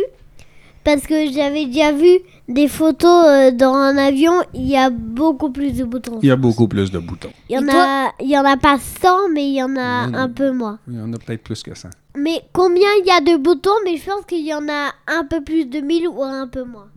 Parce 0.84 1.06
que 1.06 1.32
j'avais 1.32 1.68
déjà 1.68 1.92
vu 1.92 2.20
des 2.48 2.68
photos 2.68 3.26
euh, 3.28 3.52
dans 3.52 3.74
un 3.74 3.98
avion. 3.98 4.34
Il 4.54 4.68
y 4.68 4.76
a 4.78 4.90
beaucoup 4.90 5.52
plus 5.52 5.74
de 5.74 5.84
boutons. 5.84 6.20
Il 6.24 6.28
y 6.28 6.32
a 6.32 6.36
beaucoup 6.36 6.68
plus 6.68 6.90
de 6.92 6.98
boutons. 7.00 7.30
Il 7.50 7.56
y 7.56 7.60
en, 7.60 7.68
a, 7.70 8.12
il 8.20 8.30
y 8.30 8.38
en 8.38 8.46
a 8.46 8.58
pas 8.58 8.80
100, 8.80 9.30
mais 9.34 9.48
il 9.48 9.54
y 9.54 9.64
en 9.64 9.76
a 9.78 10.10
un 10.18 10.30
peu 10.30 10.52
moins. 10.52 10.80
Il 10.88 10.96
y 10.96 11.00
en 11.02 11.14
a 11.14 11.18
peut-être 11.18 11.44
plus 11.44 11.62
que 11.62 11.76
ça. 11.76 11.90
Mais 12.18 12.42
combien 12.52 12.88
il 13.00 13.06
y 13.08 13.12
a 13.12 13.22
de 13.22 13.38
boutons 13.38 13.70
Mais 13.86 13.98
je 13.98 14.06
pense 14.06 14.26
qu'il 14.26 14.46
y 14.46 14.54
en 14.54 14.68
a 14.70 14.92
un 15.08 15.24
peu 15.26 15.42
plus 15.44 15.66
de 15.66 15.80
1000 15.80 16.08
ou 16.08 16.24
un 16.24 16.48
peu 16.48 16.64
moins. 16.64 16.88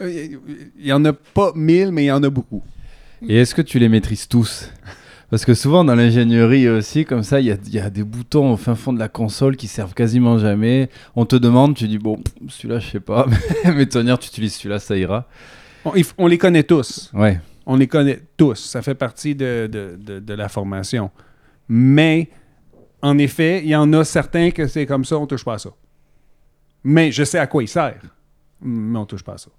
Euh, 0.00 0.10
Il 0.78 0.86
y 0.86 0.92
en 0.92 1.04
a 1.04 1.12
pas 1.12 1.52
mille, 1.54 1.90
mais 1.92 2.04
il 2.04 2.08
y 2.08 2.12
en 2.12 2.22
a 2.22 2.30
beaucoup. 2.30 2.62
Et 3.28 3.36
est-ce 3.36 3.54
que 3.54 3.62
tu 3.62 3.78
les 3.78 3.88
maîtrises 3.88 4.26
tous? 4.28 4.70
Parce 5.30 5.44
que 5.44 5.54
souvent 5.54 5.84
dans 5.84 5.94
l'ingénierie 5.94 6.68
aussi, 6.68 7.04
comme 7.04 7.22
ça, 7.22 7.40
il 7.40 7.46
y 7.46 7.50
a, 7.52 7.56
il 7.66 7.74
y 7.74 7.78
a 7.80 7.90
des 7.90 8.04
boutons 8.04 8.52
au 8.52 8.56
fin 8.56 8.74
fond 8.74 8.92
de 8.92 8.98
la 8.98 9.08
console 9.08 9.56
qui 9.56 9.66
servent 9.68 9.94
quasiment 9.94 10.38
jamais. 10.38 10.88
On 11.16 11.24
te 11.26 11.36
demande, 11.36 11.74
tu 11.74 11.88
dis, 11.88 11.98
bon, 11.98 12.18
celui-là, 12.48 12.78
je 12.78 12.90
sais 12.90 13.00
pas. 13.00 13.26
Mais 13.64 13.86
tenir, 13.86 14.18
tu 14.18 14.28
utilises 14.28 14.54
celui-là, 14.54 14.78
ça 14.78 14.96
ira. 14.96 15.26
On, 16.18 16.26
les 16.26 16.38
connaît 16.38 16.62
tous. 16.62 17.10
Ouais. 17.12 17.40
On 17.66 17.76
les 17.76 17.86
connaît 17.88 18.20
tous. 18.36 18.54
Ça 18.56 18.80
fait 18.82 18.94
partie 18.94 19.34
de, 19.34 19.68
de- 19.70 19.98
de- 20.00 20.18
de 20.20 20.34
la 20.34 20.48
formation. 20.48 21.10
Mais, 21.68 22.28
en 23.02 23.18
effet, 23.18 23.60
il 23.64 23.68
y 23.70 23.76
en 23.76 23.92
a 23.92 24.04
certains 24.04 24.50
que 24.50 24.66
c'est 24.66 24.86
comme 24.86 25.04
ça, 25.04 25.18
on 25.18 25.26
touche 25.26 25.44
pas 25.44 25.54
à 25.54 25.58
ça. 25.58 25.70
Mais 26.84 27.10
je 27.12 27.24
sais 27.24 27.38
à 27.38 27.46
quoi 27.46 27.62
il 27.62 27.68
sert. 27.68 28.00
Mais 28.62 28.98
on 28.98 29.06
touche 29.06 29.22
pas 29.24 29.34
à 29.34 29.38
ça. 29.38 29.50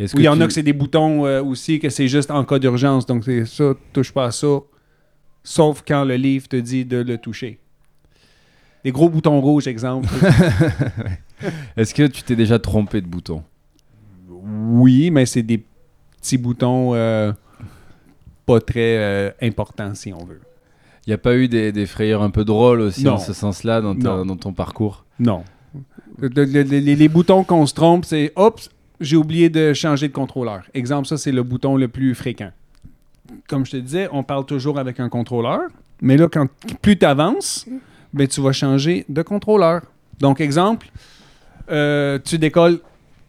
Ou 0.00 0.18
il 0.18 0.22
y 0.24 0.28
en 0.28 0.40
a 0.40 0.46
que 0.46 0.52
c'est 0.52 0.62
des 0.62 0.72
boutons 0.72 1.26
euh, 1.26 1.42
aussi, 1.42 1.78
que 1.78 1.88
c'est 1.90 2.08
juste 2.08 2.30
en 2.30 2.44
cas 2.44 2.58
d'urgence. 2.58 3.04
Donc, 3.06 3.24
c'est 3.24 3.44
ça, 3.46 3.72
touche 3.92 4.12
pas 4.12 4.26
à 4.26 4.30
ça. 4.30 4.58
Sauf 5.44 5.82
quand 5.86 6.04
le 6.04 6.16
livre 6.16 6.48
te 6.48 6.56
dit 6.56 6.84
de 6.84 6.98
le 6.98 7.18
toucher. 7.18 7.58
Des 8.84 8.92
gros 8.92 9.08
boutons 9.08 9.40
rouges, 9.40 9.66
exemple. 9.66 10.08
Est-ce 11.76 11.94
que 11.94 12.06
tu 12.06 12.22
t'es 12.22 12.36
déjà 12.36 12.58
trompé 12.58 13.00
de 13.00 13.06
bouton? 13.06 13.42
Oui, 14.28 15.10
mais 15.10 15.26
c'est 15.26 15.42
des 15.42 15.64
petits 16.20 16.38
boutons 16.38 16.94
euh, 16.94 17.32
pas 18.46 18.60
très 18.60 18.96
euh, 18.98 19.30
importants, 19.40 19.94
si 19.94 20.12
on 20.12 20.24
veut. 20.24 20.40
Il 21.06 21.10
n'y 21.10 21.14
a 21.14 21.18
pas 21.18 21.34
eu 21.36 21.48
des, 21.48 21.72
des 21.72 21.86
frayeurs 21.86 22.22
un 22.22 22.30
peu 22.30 22.44
drôles 22.44 22.80
aussi 22.80 23.04
Non. 23.04 23.14
en 23.14 23.18
ce 23.18 23.32
sens-là 23.32 23.80
dans, 23.80 23.94
dans 23.94 24.36
ton 24.36 24.52
parcours? 24.52 25.04
Non. 25.18 25.42
Le- 26.18 26.28
le- 26.28 26.44
le- 26.44 26.62
les, 26.62 26.94
les 26.96 27.08
boutons 27.08 27.42
qu'on 27.44 27.66
se 27.66 27.74
trompe, 27.74 28.04
c'est 28.04 28.32
Oups, 28.36 28.68
j'ai 29.00 29.16
oublié 29.16 29.48
de 29.50 29.72
changer 29.74 30.06
de 30.08 30.12
contrôleur. 30.12 30.62
Exemple, 30.74 31.08
ça, 31.08 31.16
c'est 31.18 31.32
le 31.32 31.42
bouton 31.42 31.76
le 31.76 31.88
plus 31.88 32.14
fréquent. 32.14 32.52
Comme 33.48 33.64
je 33.66 33.72
te 33.72 33.76
disais, 33.76 34.08
on 34.12 34.22
parle 34.22 34.46
toujours 34.46 34.78
avec 34.78 35.00
un 35.00 35.08
contrôleur, 35.08 35.62
mais 36.00 36.16
là, 36.16 36.28
quand 36.28 36.46
plus 36.80 36.98
tu 36.98 37.06
avances, 37.06 37.66
ben, 38.12 38.26
tu 38.26 38.40
vas 38.40 38.52
changer 38.52 39.04
de 39.08 39.22
contrôleur. 39.22 39.82
Donc, 40.18 40.40
exemple, 40.40 40.88
euh, 41.70 42.18
tu 42.24 42.38
décolles 42.38 42.80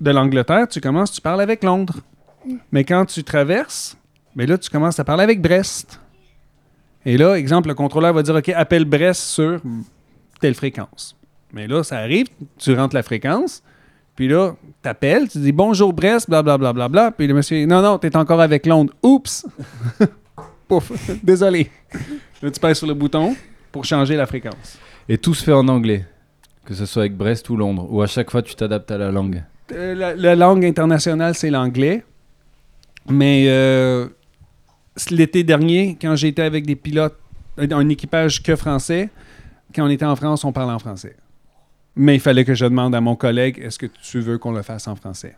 de 0.02 0.12
l'Angleterre, 0.12 0.68
tu 0.68 0.82
commences, 0.82 1.12
tu 1.12 1.22
parles 1.22 1.42
avec 1.42 1.64
Londres. 1.64 2.00
Mais 2.72 2.84
quand 2.84 3.06
tu 3.06 3.24
traverses, 3.24 3.98
ben 4.36 4.48
là, 4.48 4.58
tu 4.58 4.70
commences 4.70 5.00
à 5.00 5.04
parler 5.04 5.24
avec 5.24 5.42
Brest. 5.42 6.00
Et 7.06 7.18
là, 7.18 7.36
exemple, 7.36 7.70
le 7.70 7.76
contrôleur 7.76 8.14
va 8.14 8.24
dire 8.24 8.36
OK, 8.36 8.50
appelle 8.50 8.86
Brest 8.86 9.22
sur 9.22 9.62
telle 10.42 10.56
fréquence. 10.56 11.16
Mais 11.54 11.68
là, 11.68 11.84
ça 11.84 12.00
arrive, 12.00 12.28
tu 12.58 12.74
rentres 12.74 12.96
la 12.96 13.04
fréquence, 13.04 13.64
puis 14.16 14.28
là, 14.28 14.56
tu 14.82 14.90
appelles, 14.90 15.28
tu 15.30 15.40
dis 15.40 15.52
bonjour 15.52 15.92
Brest, 15.94 16.30
blablabla, 16.30 16.74
bla, 16.74 16.88
bla, 16.88 16.90
bla, 16.90 17.12
puis 17.12 17.28
le 17.28 17.34
monsieur, 17.34 17.66
non, 17.66 17.82
non, 17.82 17.98
tu 17.98 18.08
es 18.08 18.16
encore 18.16 18.42
avec 18.42 18.66
Londres. 18.66 18.94
Oups! 19.02 19.46
Pouf, 20.68 20.92
désolé. 21.24 21.70
Là, 22.42 22.52
tu 22.52 22.60
pèses 22.60 22.78
sur 22.78 22.88
le 22.88 22.94
bouton 22.94 23.36
pour 23.72 23.86
changer 23.86 24.16
la 24.16 24.26
fréquence. 24.26 24.78
Et 25.10 25.18
tout 25.18 25.34
se 25.34 25.44
fait 25.44 25.52
en 25.52 25.68
anglais 25.68 26.06
Que 26.66 26.74
ce 26.74 26.86
soit 26.86 27.04
avec 27.04 27.18
Brest 27.18 27.50
ou 27.50 27.58
Londres 27.58 27.88
Ou 27.90 28.02
à 28.02 28.08
chaque 28.08 28.32
fois, 28.32 28.42
tu 28.42 28.56
t'adaptes 28.56 28.90
à 28.92 28.98
la 28.98 29.12
langue 29.12 29.44
Euh, 29.74 29.94
la, 29.96 30.16
la 30.16 30.36
langue 30.36 30.64
internationale, 30.64 31.36
c'est 31.36 31.50
l'anglais. 31.50 32.06
Mais 33.10 33.46
euh, 33.48 34.08
l'été 35.12 35.44
dernier, 35.44 35.98
quand 36.02 36.16
j'étais 36.16 36.44
avec 36.44 36.66
des 36.66 36.76
pilotes, 36.76 37.18
euh, 37.60 37.68
un 37.72 37.90
équipage 37.90 38.42
que 38.42 38.56
français, 38.56 39.10
quand 39.76 39.86
on 39.86 39.90
était 39.90 40.06
en 40.06 40.16
France, 40.16 40.46
on 40.46 40.52
parle 40.54 40.72
en 40.72 40.80
français. 40.80 41.16
Mais 41.96 42.16
il 42.16 42.20
fallait 42.20 42.44
que 42.46 42.56
je 42.56 42.66
demande 42.66 42.96
à 42.96 43.02
mon 43.02 43.16
collègue 43.16 43.60
est-ce 43.64 43.78
que 43.78 43.86
tu 43.86 44.20
veux 44.20 44.38
qu'on 44.38 44.52
le 44.52 44.62
fasse 44.64 44.88
en 44.88 44.96
français? 44.96 45.36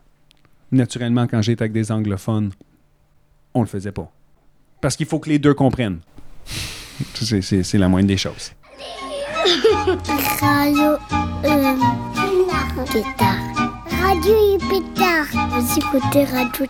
Naturellement, 0.72 1.28
quand 1.28 1.42
j'étais 1.42 1.64
avec 1.64 1.74
des 1.74 1.92
anglophones, 1.92 2.52
on 3.54 3.62
le 3.62 3.68
faisait 3.68 3.92
pas. 3.92 4.12
Parce 4.82 4.96
qu'il 4.96 5.06
faut 5.06 5.20
que 5.20 5.30
les 5.30 5.40
deux 5.40 5.54
comprennent. 5.54 6.00
C'est- 7.14 7.42
C'est 7.42 7.64
c'est 7.64 7.78
la 7.78 7.90
moindre 7.90 8.08
des 8.08 8.18
choses. 8.18 8.52
Radio 10.42 10.94
euh. 11.44 11.76
Radio 14.02 14.58
Pétard. 14.70 15.26
Vous 15.50 15.78
écoutez 15.78 16.24
Radio. 16.26 16.66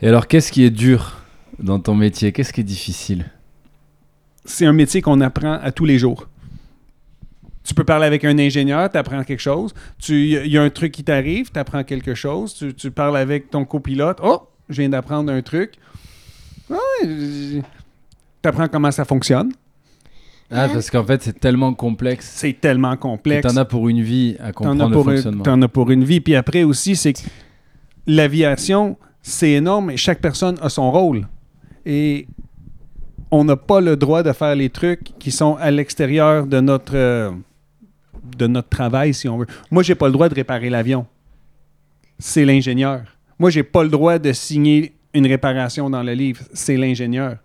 Et 0.00 0.08
alors, 0.08 0.26
qu'est-ce 0.28 0.52
qui 0.52 0.64
est 0.64 0.70
dur 0.70 1.18
dans 1.58 1.80
ton 1.80 1.94
métier? 1.94 2.32
Qu'est-ce 2.32 2.52
qui 2.52 2.60
est 2.60 2.64
difficile? 2.64 3.30
C'est 4.44 4.66
un 4.66 4.72
métier 4.72 5.02
qu'on 5.02 5.20
apprend 5.20 5.54
à 5.54 5.72
tous 5.72 5.84
les 5.84 5.98
jours. 5.98 6.28
Parler 7.88 8.06
avec 8.06 8.22
un 8.26 8.38
ingénieur, 8.38 8.90
tu 8.90 8.98
apprends 8.98 9.24
quelque 9.24 9.40
chose. 9.40 9.72
Il 10.10 10.46
y, 10.46 10.58
a 10.58 10.62
un 10.62 10.68
truc 10.68 10.92
qui 10.92 11.02
t'arrive, 11.02 11.50
tu 11.50 11.58
apprends 11.58 11.82
quelque 11.84 12.14
chose. 12.14 12.52
Tu, 12.52 12.74
tu 12.74 12.90
parles 12.90 13.16
avec 13.16 13.48
ton 13.48 13.64
copilote. 13.64 14.18
Oh, 14.22 14.42
je 14.68 14.82
viens 14.82 14.90
d'apprendre 14.90 15.32
un 15.32 15.40
truc. 15.40 15.72
tu 16.68 17.62
apprends 18.44 18.68
comment 18.68 18.90
ça 18.90 19.06
fonctionne. 19.06 19.52
Ah, 20.50 20.68
parce 20.70 20.90
qu'en 20.90 21.02
fait, 21.02 21.22
c'est 21.22 21.40
tellement 21.40 21.72
complexe. 21.72 22.30
C'est 22.34 22.60
tellement 22.60 22.94
complexe. 22.98 23.46
T'en 23.46 23.56
as 23.58 23.64
pour 23.64 23.88
une 23.88 24.02
vie 24.02 24.36
à 24.38 24.52
comprendre 24.52 24.88
le 24.88 24.92
pour, 24.92 25.04
fonctionnement. 25.06 25.42
t'en 25.42 25.62
as 25.62 25.68
pour 25.68 25.90
une 25.90 26.04
vie. 26.04 26.20
Puis 26.20 26.36
après 26.36 26.64
aussi, 26.64 26.94
c'est 26.94 27.14
que 27.14 27.20
l'aviation, 28.06 28.98
c'est 29.22 29.52
énorme 29.52 29.90
et 29.92 29.96
chaque 29.96 30.20
personne 30.20 30.58
a 30.60 30.68
son 30.68 30.90
rôle. 30.90 31.26
Et 31.86 32.28
on 33.30 33.44
n'a 33.44 33.56
pas 33.56 33.80
le 33.80 33.96
droit 33.96 34.22
de 34.22 34.32
faire 34.32 34.54
les 34.54 34.68
trucs 34.68 35.18
qui 35.18 35.30
sont 35.30 35.56
à 35.56 35.70
l'extérieur 35.70 36.46
de 36.46 36.60
notre, 36.60 36.94
euh, 36.94 37.30
de 38.36 38.46
notre 38.46 38.68
travail, 38.68 39.14
si 39.14 39.28
on 39.28 39.38
veut. 39.38 39.46
Moi, 39.70 39.82
j'ai 39.82 39.94
pas 39.94 40.06
le 40.06 40.12
droit 40.12 40.28
de 40.28 40.34
réparer 40.34 40.70
l'avion. 40.70 41.06
C'est 42.18 42.44
l'ingénieur. 42.44 43.02
Moi, 43.38 43.50
j'ai 43.50 43.62
pas 43.62 43.82
le 43.82 43.88
droit 43.88 44.18
de 44.18 44.32
signer 44.32 44.94
une 45.14 45.26
réparation 45.26 45.88
dans 45.88 46.02
le 46.02 46.12
livre. 46.12 46.42
C'est 46.52 46.76
l'ingénieur. 46.76 47.36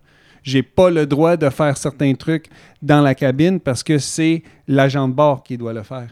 J'ai 0.41 0.63
pas 0.63 0.89
le 0.89 1.05
droit 1.05 1.37
de 1.37 1.49
faire 1.49 1.77
certains 1.77 2.13
trucs 2.15 2.47
dans 2.81 3.01
la 3.01 3.15
cabine 3.15 3.59
parce 3.59 3.83
que 3.83 3.97
c'est 3.97 4.43
l'agent 4.67 5.07
de 5.07 5.13
bord 5.13 5.43
qui 5.43 5.57
doit 5.57 5.73
le 5.73 5.83
faire. 5.83 6.09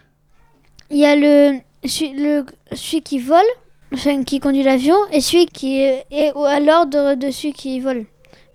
Il 0.90 0.98
y 0.98 1.06
a 1.06 1.16
le 1.16 1.60
celui, 1.84 2.14
le, 2.14 2.46
celui 2.74 3.02
qui 3.02 3.20
vole, 3.20 3.40
enfin, 3.94 4.24
qui 4.24 4.40
conduit 4.40 4.64
l'avion, 4.64 4.96
et 5.12 5.20
celui 5.22 5.48
qui 5.48 5.80
est, 5.82 6.06
à 6.36 6.60
l'ordre 6.60 7.16
de 7.16 7.32
celui 7.32 7.54
qui 7.54 7.80
vole. 7.80 8.06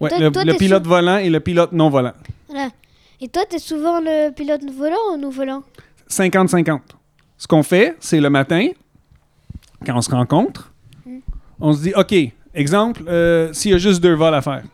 Ouais, 0.00 0.11
Toi- 0.11 0.18
le, 0.18 0.30
toi, 0.30 0.44
le 0.44 0.52
t'es 0.52 0.58
pilote 0.58 0.87
volant 0.87 1.18
et 1.18 1.28
le 1.28 1.40
pilote 1.40 1.73
non 1.73 1.90
volant. 1.90 2.12
Voilà. 2.49 2.68
Et 3.20 3.28
toi, 3.28 3.42
t'es 3.49 3.58
souvent 3.58 3.99
le 4.00 4.30
pilote 4.30 4.62
volant 4.70 4.96
ou 5.14 5.16
non 5.16 5.30
volant? 5.30 5.62
50-50. 6.09 6.81
Ce 7.39 7.47
qu'on 7.47 7.63
fait, 7.63 7.97
c'est 8.01 8.21
le 8.21 8.31
matin, 8.31 8.69
quand 9.85 9.97
on 9.97 10.01
se 10.01 10.11
rencontre, 10.11 10.73
on 11.61 11.73
se 11.73 11.83
dit, 11.83 11.93
OK, 11.95 12.15
exemple, 12.55 13.03
euh, 13.09 13.53
s'il 13.53 13.73
y 13.73 13.75
a 13.75 13.79
juste 13.79 14.03
deux 14.03 14.15
vols 14.15 14.35
à 14.35 14.43
faire. 14.43 14.65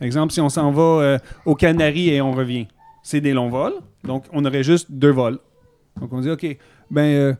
Exemple, 0.00 0.32
si 0.32 0.40
on 0.40 0.48
s'en 0.48 0.70
va 0.72 0.82
euh, 0.82 1.18
aux 1.44 1.54
Canaries 1.54 2.10
et 2.10 2.20
on 2.20 2.32
revient, 2.32 2.66
c'est 3.02 3.20
des 3.20 3.32
longs 3.32 3.48
vols. 3.48 3.74
Donc, 4.04 4.24
on 4.32 4.44
aurait 4.44 4.64
juste 4.64 4.90
deux 4.90 5.10
vols. 5.10 5.38
Donc, 6.00 6.12
on 6.12 6.20
dit, 6.20 6.30
OK, 6.30 6.46
ben, 6.90 7.02
euh, 7.02 7.34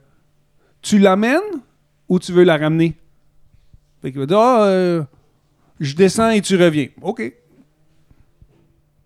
tu 0.81 0.97
l'amènes 0.97 1.39
ou 2.07 2.19
tu 2.19 2.31
veux 2.31 2.43
la 2.43 2.57
ramener? 2.57 2.95
Fait 4.01 4.11
qu'il 4.11 4.19
va 4.19 4.25
dire, 4.25 4.39
ah, 4.39 5.05
je 5.79 5.95
descends 5.95 6.29
et 6.29 6.41
tu 6.41 6.55
reviens. 6.55 6.87
OK. 7.01 7.33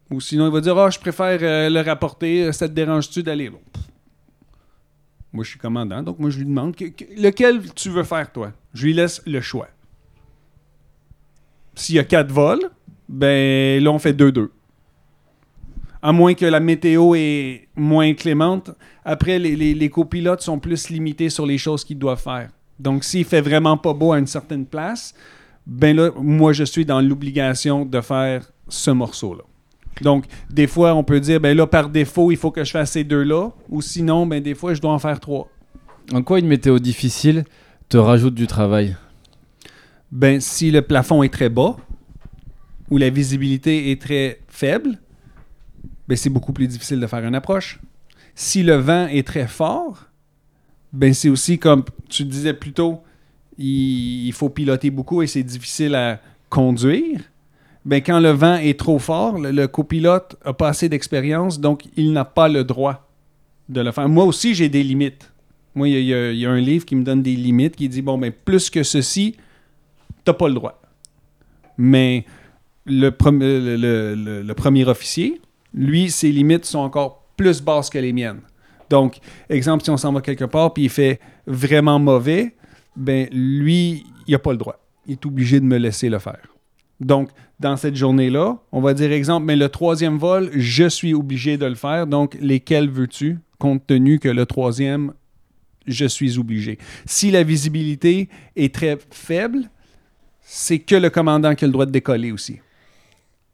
Ou 0.10 0.22
sinon, 0.22 0.48
il 0.48 0.54
va 0.54 0.62
dire, 0.62 0.78
ah, 0.78 0.90
je 0.90 1.00
préfère 1.00 1.40
le 1.42 1.82
rapporter, 1.82 2.52
ça 2.54 2.68
te 2.68 2.74
dérange-tu 2.74 3.24
d'aller? 3.24 3.50
Bon. 3.50 3.60
Moi, 5.34 5.44
je 5.44 5.50
suis 5.52 5.60
commandant, 5.60 6.02
donc 6.02 6.20
moi, 6.20 6.30
je 6.30 6.38
lui 6.40 6.46
demande, 6.46 6.76
que- 6.76 6.86
que- 6.86 7.06
lequel 7.22 7.62
tu 7.74 7.90
veux 7.90 8.04
faire, 8.04 8.32
toi? 8.32 8.54
Je 8.74 8.86
lui 8.86 8.94
laisse 8.94 9.22
le 9.26 9.42
choix. 9.42 9.68
S'il 11.76 11.96
y 11.96 12.00
a 12.00 12.04
quatre 12.04 12.32
vols, 12.32 12.70
ben 13.08 13.84
là, 13.84 13.92
on 13.92 14.00
fait 14.00 14.14
2-2. 14.14 14.52
À 16.02 16.12
moins 16.12 16.34
que 16.34 16.46
la 16.46 16.60
météo 16.60 17.14
est 17.16 17.68
moins 17.76 18.14
clémente. 18.14 18.72
Après, 19.04 19.38
les 19.40 19.90
copilotes 19.90 20.42
sont 20.42 20.60
plus 20.60 20.90
limités 20.90 21.30
sur 21.30 21.46
les 21.46 21.58
choses 21.58 21.84
qu'ils 21.84 22.00
doivent 22.00 22.22
faire. 22.22 22.50
Donc, 22.80 23.04
s'il 23.04 23.26
fait 23.26 23.42
vraiment 23.42 23.78
pas 23.78 23.94
beau 23.94 24.14
à 24.14 24.20
une 24.20 24.28
certaine 24.28 24.66
place, 24.66 25.14
ben 25.66 25.96
là, 25.96 26.12
moi, 26.18 26.54
je 26.54 26.64
suis 26.64 26.86
dans 26.86 27.02
l'obligation 27.02 27.86
de 27.86 28.00
faire 28.02 28.52
ce 28.70 28.92
morceau-là. 28.92 29.44
Donc, 30.02 30.26
des 30.50 30.68
fois, 30.68 30.94
on 30.96 31.04
peut 31.04 31.20
dire, 31.20 31.40
ben 31.40 31.56
là, 31.56 31.68
par 31.68 31.90
défaut, 31.90 32.32
il 32.32 32.38
faut 32.38 32.52
que 32.52 32.64
je 32.64 32.72
fasse 32.72 32.92
ces 32.92 33.04
deux-là. 33.04 33.50
Ou 33.70 33.82
sinon, 33.82 34.26
ben 34.26 34.42
des 34.42 34.56
fois, 34.56 34.74
je 34.74 34.82
dois 34.82 34.92
en 34.92 35.00
faire 35.00 35.20
trois. 35.20 35.50
En 36.14 36.24
quoi 36.24 36.40
une 36.40 36.48
météo 36.48 36.80
difficile 36.80 37.44
te 37.90 37.98
rajoute 37.98 38.34
du 38.34 38.48
travail? 38.48 38.96
Ben, 40.12 40.40
si 40.40 40.72
le 40.72 40.82
plafond 40.82 41.24
est 41.24 41.34
très 41.34 41.50
bas 41.50 41.76
ou 42.90 42.98
la 42.98 43.10
visibilité 43.10 43.92
est 43.92 44.02
très 44.02 44.40
faible, 44.48 44.98
ben, 46.08 46.16
c'est 46.16 46.30
beaucoup 46.30 46.54
plus 46.54 46.68
difficile 46.68 47.00
de 47.00 47.08
faire 47.08 47.26
une 47.26 47.36
approche. 47.36 47.80
Si 48.36 48.64
le 48.64 48.76
vent 48.76 49.08
est 49.08 49.28
très 49.28 49.48
fort, 49.48 50.06
ben, 50.94 51.14
c'est 51.14 51.30
aussi 51.30 51.60
comme 51.60 51.84
tu 52.08 52.24
disais 52.24 52.54
plus 52.54 52.72
tôt, 52.72 53.02
il, 53.58 54.28
il 54.28 54.34
faut 54.34 54.50
piloter 54.50 54.90
beaucoup 54.92 55.22
et 55.22 55.28
c'est 55.28 55.44
difficile 55.44 55.96
à 55.96 56.22
conduire. 56.50 57.20
Ben, 57.88 58.02
quand 58.04 58.20
le 58.20 58.32
vent 58.32 58.56
est 58.58 58.78
trop 58.78 59.00
fort, 59.00 59.38
le, 59.40 59.66
copilote 59.68 60.36
n'a 60.46 60.52
pas 60.52 60.68
assez 60.68 60.90
d'expérience, 60.90 61.58
donc 61.60 61.86
il 61.96 62.12
n'a 62.12 62.26
pas 62.26 62.50
le 62.50 62.66
droit 62.66 63.08
de 63.70 63.80
le 63.80 63.92
faire. 63.94 64.10
Moi 64.10 64.26
aussi, 64.26 64.54
j'ai 64.54 64.68
des 64.68 64.84
limites. 64.84 65.32
Moi, 65.74 65.88
il 65.88 66.04
y, 66.04 66.14
a- 66.14 66.18
a- 66.18 66.52
a 66.52 66.54
un 66.54 66.60
livre 66.60 66.84
qui 66.86 66.96
me 66.98 67.04
donne 67.04 67.22
des 67.24 67.36
limites, 67.36 67.78
qui 67.78 67.88
dit, 67.88 68.02
bon, 68.02 68.18
ben, 68.18 68.32
plus 68.34 68.70
que 68.70 68.84
ceci, 68.84 69.38
t'as 70.26 70.34
pas 70.34 70.50
le 70.50 70.56
droit. 70.56 70.82
Mais 71.78 72.26
le 72.86 73.10
premier 74.54 74.86
officier, 74.86 75.40
lui, 75.74 76.12
ses 76.12 76.32
limites 76.32 76.66
sont 76.66 76.80
encore 76.80 77.24
plus 77.38 77.62
basses 77.62 77.90
que 77.90 78.00
les 78.00 78.12
miennes. 78.12 78.42
Donc, 78.90 79.18
exemple, 79.50 79.84
si 79.86 79.90
on 79.92 79.98
s'en 79.98 80.12
va 80.12 80.20
quelque 80.22 80.46
part 80.46 80.74
puis 80.74 80.84
il 80.84 80.90
fait 80.90 81.20
vraiment 81.46 82.00
mauvais, 82.00 82.56
ben 82.98 83.28
lui, 83.32 84.06
il 84.28 84.32
n'a 84.32 84.40
pas 84.40 84.52
le 84.52 84.58
droit. 84.58 84.80
Il 85.06 85.14
est 85.14 85.26
obligé 85.26 85.60
de 85.62 85.66
me 85.66 85.78
laisser 85.78 86.10
le 86.10 86.20
faire. 86.20 86.42
Donc, 87.00 87.30
dans 87.60 87.78
cette 87.78 87.96
journée-là, 87.96 88.58
on 88.72 88.82
va 88.82 88.94
dire 88.94 89.12
exemple, 89.12 89.46
mais 89.46 89.56
le 89.56 89.70
troisième 89.70 90.18
vol, 90.18 90.50
je 90.54 90.88
suis 90.88 91.14
obligé 91.14 91.58
de 91.58 91.66
le 91.66 91.76
faire. 91.76 92.08
Donc, 92.08 92.38
lesquels 92.42 92.90
veux-tu, 92.90 93.40
compte 93.60 93.86
tenu 93.86 94.20
que 94.20 94.30
le 94.30 94.46
troisième, 94.46 95.14
je 95.86 96.06
suis 96.06 96.38
obligé? 96.38 96.80
Si 97.06 97.32
la 97.32 97.44
visibilité 97.44 98.30
est 98.56 98.74
très 98.74 98.98
faible, 99.12 99.70
c'est 100.42 100.80
que 100.80 100.96
le 100.96 101.10
commandant 101.10 101.54
qui 101.56 101.66
a 101.66 101.68
le 101.68 101.74
droit 101.74 101.86
de 101.86 101.92
décoller 101.92 102.32
aussi. 102.32 102.60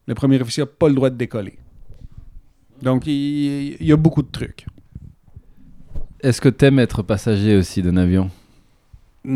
Le 0.07 0.15
premier 0.15 0.41
officier 0.41 0.63
n'a 0.63 0.67
pas 0.67 0.87
le 0.87 0.95
droit 0.95 1.09
de 1.09 1.17
décoller. 1.17 1.57
Donc, 2.81 3.07
il, 3.07 3.75
il 3.79 3.85
y 3.85 3.91
a 3.91 3.97
beaucoup 3.97 4.21
de 4.21 4.31
trucs. 4.31 4.65
Est-ce 6.21 6.39
que 6.39 6.49
t'aimes 6.49 6.79
être 6.79 7.01
passager 7.03 7.57
aussi 7.57 7.81
d'un 7.81 7.97
avion? 7.97 8.29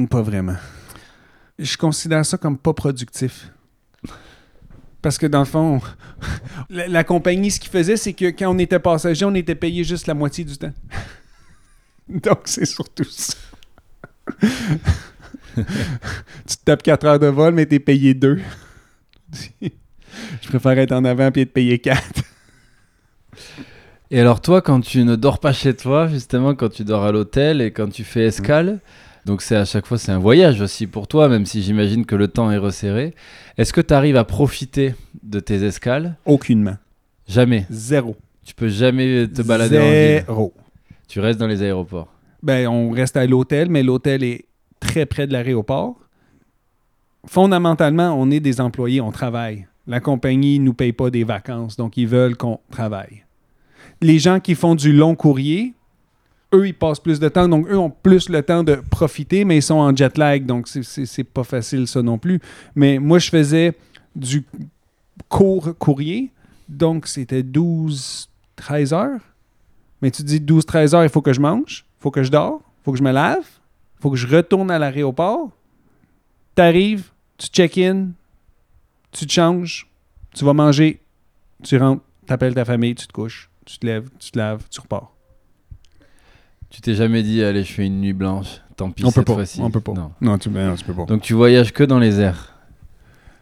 Pas 0.10 0.22
vraiment. 0.22 0.56
Je 1.60 1.76
considère 1.76 2.26
ça 2.26 2.38
comme 2.38 2.58
pas 2.58 2.74
productif. 2.74 3.52
Parce 5.02 5.18
que 5.18 5.28
dans 5.28 5.40
le 5.40 5.46
fond, 5.46 5.80
la, 6.70 6.88
la 6.88 7.04
compagnie, 7.04 7.52
ce 7.52 7.60
qu'ils 7.60 7.72
faisait, 7.72 7.98
c'est 7.98 8.14
que 8.14 8.26
quand 8.26 8.54
on 8.54 8.60
était 8.60 8.80
passager, 8.80 9.26
on 9.26 9.36
était 9.36 9.56
payé 9.56 9.84
juste 9.84 10.08
la 10.08 10.14
moitié 10.14 10.44
du 10.44 10.58
temps. 10.58 10.74
Donc, 12.10 12.42
c'est 12.46 12.66
surtout 12.66 13.04
ça. 13.04 13.34
tu 15.56 15.64
te 16.58 16.64
tapes 16.66 16.84
4 16.84 17.06
heures 17.06 17.20
de 17.20 17.28
vol, 17.28 17.54
mais 17.54 17.66
t'es 17.66 17.80
payé 17.80 18.14
2. 18.14 18.40
Je 19.62 20.48
préfère 20.48 20.78
être 20.80 20.92
en 20.92 21.06
avant 21.06 21.32
puis 21.32 21.42
être 21.42 21.54
payé 21.54 21.80
4. 21.80 22.02
Et 24.10 24.20
alors 24.20 24.42
toi, 24.42 24.62
quand 24.62 24.80
tu 24.82 25.04
ne 25.04 25.16
dors 25.16 25.40
pas 25.40 25.54
chez 25.54 25.76
toi, 25.76 26.08
justement, 26.08 26.56
quand 26.56 26.70
tu 26.70 26.84
dors 26.84 27.04
à 27.04 27.12
l'hôtel 27.12 27.62
et 27.62 27.72
quand 27.72 27.90
tu 27.90 28.04
fais 28.04 28.26
escale, 28.26 28.80
donc 29.28 29.42
c'est 29.42 29.58
à 29.58 29.66
chaque 29.66 29.86
fois 29.86 29.98
c'est 29.98 30.14
un 30.14 30.20
voyage 30.20 30.62
aussi 30.62 30.88
pour 30.88 31.08
toi, 31.08 31.28
même 31.28 31.46
si 31.46 31.62
j'imagine 31.62 32.06
que 32.06 32.16
le 32.16 32.30
temps 32.30 32.50
est 32.50 32.58
resserré. 32.58 33.14
Est-ce 33.58 33.74
que 33.74 33.82
tu 33.82 33.94
arrives 33.94 34.16
à 34.16 34.24
profiter 34.24 34.96
de 35.22 35.42
tes 35.42 35.64
escales? 35.64 36.16
Aucunement. 36.26 36.78
Jamais. 37.28 37.66
Zéro. 37.70 38.16
Tu 38.46 38.56
peux 38.56 38.70
jamais 38.70 39.28
te 39.28 39.42
balader 39.42 39.78
en 39.78 39.82
ville. 39.82 40.24
Zéro. 40.26 40.54
Tu 41.10 41.20
restes 41.20 41.40
dans 41.40 41.48
les 41.48 41.62
aéroports. 41.62 42.08
Ben, 42.42 42.68
on 42.70 42.92
reste 42.92 43.18
à 43.18 43.26
l'hôtel, 43.26 43.70
mais 43.70 43.84
l'hôtel 43.84 44.24
est 44.24 44.46
très 44.80 45.06
près 45.06 45.28
de 45.28 45.34
l'aéroport. 45.34 46.00
Fondamentalement, 47.26 48.16
on 48.18 48.32
est 48.32 48.40
des 48.40 48.62
employés, 48.62 49.02
on 49.02 49.12
travaille. 49.12 49.68
La 49.88 50.00
compagnie 50.00 50.58
ne 50.60 50.66
nous 50.66 50.74
paye 50.74 50.94
pas 50.94 51.10
des 51.10 51.26
vacances, 51.26 51.76
donc 51.76 51.98
ils 51.98 52.08
veulent 52.08 52.38
qu'on 52.38 52.62
travaille. 52.72 53.26
Les 54.02 54.20
gens 54.20 54.40
qui 54.40 54.56
font 54.56 54.76
du 54.76 54.94
long 54.94 55.16
courrier, 55.16 55.74
eux, 56.54 56.68
ils 56.68 56.74
passent 56.74 57.00
plus 57.00 57.20
de 57.20 57.28
temps, 57.30 57.48
donc 57.48 57.68
eux 57.70 57.78
ont 57.78 57.90
plus 57.90 58.30
le 58.30 58.42
temps 58.42 58.64
de 58.64 58.76
profiter, 58.76 59.44
mais 59.46 59.58
ils 59.58 59.62
sont 59.64 59.76
en 59.76 59.96
jet 59.96 60.18
lag, 60.18 60.46
donc 60.46 60.68
c'est- 60.68 61.24
pas 61.24 61.44
facile 61.44 61.88
ça 61.88 62.02
non 62.02 62.18
plus. 62.18 62.40
Mais 62.76 63.00
moi, 63.00 63.20
je 63.20 63.30
faisais 63.30 63.74
du 64.16 64.46
court 65.30 65.78
courrier, 65.78 66.32
donc 66.70 67.08
c'était 67.08 67.44
12, 67.44 68.30
13 68.56 68.94
heures. 68.94 69.20
Mais 70.02 70.12
tu 70.12 70.24
dis 70.24 70.40
12-13 70.40 70.94
heures, 70.94 71.04
il 71.04 71.10
faut 71.10 71.22
que 71.22 71.34
je 71.34 71.42
mange, 71.42 71.86
il 72.00 72.02
faut 72.02 72.12
que 72.12 72.24
je 72.24 72.32
dors, 72.32 72.62
il 72.62 72.84
faut 72.86 72.92
que 72.92 72.98
je 72.98 73.04
me 73.04 73.12
lave, 73.12 73.40
il 73.42 74.02
faut 74.02 74.12
que 74.12 74.16
je 74.18 74.28
retourne 74.28 74.70
à 74.72 74.78
l'aéroport. 74.80 75.50
Tu 76.56 76.62
arrives, 76.62 77.10
tu 77.38 77.48
check-in, 77.48 78.10
tu 79.12 79.26
te 79.26 79.32
changes, 79.32 79.88
tu 80.34 80.46
vas 80.46 80.54
manger, 80.54 81.02
tu 81.64 81.78
rentres, 81.78 82.04
tu 82.28 82.34
appelles 82.34 82.54
ta 82.54 82.64
famille, 82.66 82.94
tu 82.96 83.08
te 83.08 83.14
couches, 83.14 83.50
tu 83.66 83.80
te 83.80 83.86
lèves, 83.86 84.10
tu 84.20 84.32
te 84.32 84.38
laves, 84.38 84.64
tu 84.70 84.80
repars. 84.80 85.12
Tu 86.70 86.82
t'es 86.82 86.94
jamais 86.96 87.24
dit, 87.24 87.44
allez, 87.44 87.64
je 87.64 87.72
fais 87.74 87.86
une 87.86 88.02
nuit 88.02 88.14
blanche. 88.14 88.62
Tant 88.76 88.92
pis 88.92 89.04
On 89.06 89.10
cette 89.12 89.26
fois-ci. 89.28 89.62
on 89.62 89.72
peut 89.72 89.80
pas. 89.82 89.94
Non. 89.94 90.12
Non, 90.22 90.38
tu, 90.38 90.50
non, 90.50 90.76
tu 90.76 90.84
peux 90.84 90.94
pas. 90.94 91.06
Donc 91.06 91.22
tu 91.22 91.34
voyages 91.34 91.72
que 91.74 91.84
dans 91.84 91.98
les 92.00 92.20
airs. 92.20 92.54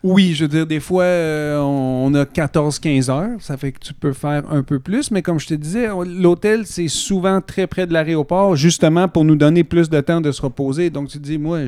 Oui, 0.03 0.33
je 0.35 0.43
veux 0.43 0.47
dire, 0.49 0.67
des 0.67 0.79
fois, 0.79 1.03
euh, 1.03 1.57
on 1.59 2.13
a 2.13 2.25
14-15 2.25 3.09
heures. 3.09 3.29
Ça 3.41 3.57
fait 3.57 3.71
que 3.71 3.79
tu 3.79 3.93
peux 3.95 4.13
faire 4.13 4.43
un 4.51 4.61
peu 4.61 4.79
plus. 4.79 5.09
Mais 5.09 5.23
comme 5.23 5.39
je 5.39 5.47
te 5.47 5.55
disais, 5.55 5.87
l'hôtel, 6.05 6.67
c'est 6.67 6.87
souvent 6.87 7.41
très 7.41 7.65
près 7.65 7.87
de 7.87 7.93
l'aéroport, 7.93 8.55
justement 8.55 9.07
pour 9.07 9.25
nous 9.25 9.35
donner 9.35 9.63
plus 9.63 9.89
de 9.89 9.99
temps 10.01 10.21
de 10.21 10.31
se 10.31 10.41
reposer. 10.43 10.91
Donc, 10.91 11.07
tu 11.09 11.17
te 11.17 11.23
dis, 11.23 11.39
moi, 11.39 11.61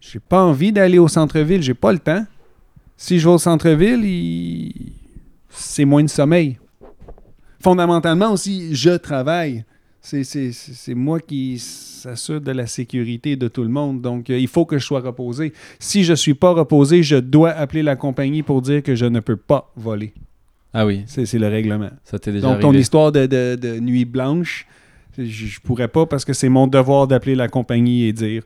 j'ai 0.00 0.18
pas 0.18 0.42
envie 0.42 0.72
d'aller 0.72 0.98
au 0.98 1.06
centre-ville. 1.06 1.62
J'ai 1.62 1.74
pas 1.74 1.92
le 1.92 2.00
temps. 2.00 2.26
Si 2.96 3.20
je 3.20 3.28
vais 3.28 3.34
au 3.34 3.38
centre-ville, 3.38 4.04
il- 4.04 4.92
c'est 5.48 5.84
moins 5.84 6.02
de 6.02 6.08
sommeil. 6.10 6.58
Fondamentalement 7.62 8.32
aussi, 8.32 8.74
je 8.74 8.90
travaille. 8.96 9.64
C'est- 10.00 10.94
moi 10.94 11.20
qui 11.20 11.58
s'assure 11.58 12.40
de 12.40 12.52
la 12.52 12.66
sécurité 12.66 13.36
de 13.36 13.48
tout 13.48 13.62
le 13.62 13.68
monde. 13.68 14.00
Donc, 14.00 14.30
euh, 14.30 14.38
il 14.38 14.48
faut 14.48 14.64
que 14.64 14.78
je 14.78 14.84
sois 14.84 15.00
reposé. 15.00 15.52
Si 15.78 16.04
je 16.04 16.12
ne 16.12 16.16
suis 16.16 16.34
pas 16.34 16.52
reposé, 16.52 17.02
je 17.02 17.16
dois 17.16 17.50
appeler 17.50 17.82
la 17.82 17.96
compagnie 17.96 18.42
pour 18.42 18.62
dire 18.62 18.82
que 18.82 18.94
je 18.94 19.04
ne 19.06 19.20
peux 19.20 19.36
pas 19.36 19.72
voler. 19.76 20.14
Ah 20.72 20.86
oui, 20.86 21.02
C'est 21.06 21.32
le 21.38 21.48
règlement. 21.48 21.90
ça 22.04 22.18
t'est 22.18 22.30
déjà 22.32 22.46
Donc, 22.46 22.60
ton 22.60 22.68
arrivé. 22.68 22.82
histoire 22.82 23.10
de, 23.10 23.26
de- 23.26 23.56
de 23.60 23.80
nuit 23.80 24.04
blanche, 24.04 24.66
je, 25.16 25.24
je 25.24 25.60
pourrais 25.60 25.88
pas 25.88 26.06
parce 26.06 26.24
que 26.24 26.32
c'est 26.32 26.48
mon 26.48 26.66
devoir 26.68 27.06
d'appeler 27.08 27.34
la 27.34 27.48
compagnie 27.48 28.04
et 28.04 28.12
dire 28.12 28.42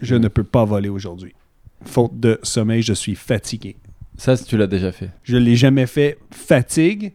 je 0.00 0.14
ne 0.14 0.28
peux 0.28 0.44
pas 0.44 0.64
voler 0.64 0.88
aujourd'hui. 0.88 1.34
Faute 1.84 2.18
de 2.18 2.38
sommeil, 2.42 2.82
je 2.82 2.92
suis 2.92 3.14
fatigué. 3.14 3.76
Ça, 4.16 4.36
tu 4.36 4.56
l'as 4.56 4.66
déjà 4.66 4.92
fait. 4.92 5.10
Je 5.22 5.36
ne 5.36 5.40
l'ai 5.42 5.56
jamais 5.56 5.86
fait 5.86 6.18
fatigue, 6.30 7.12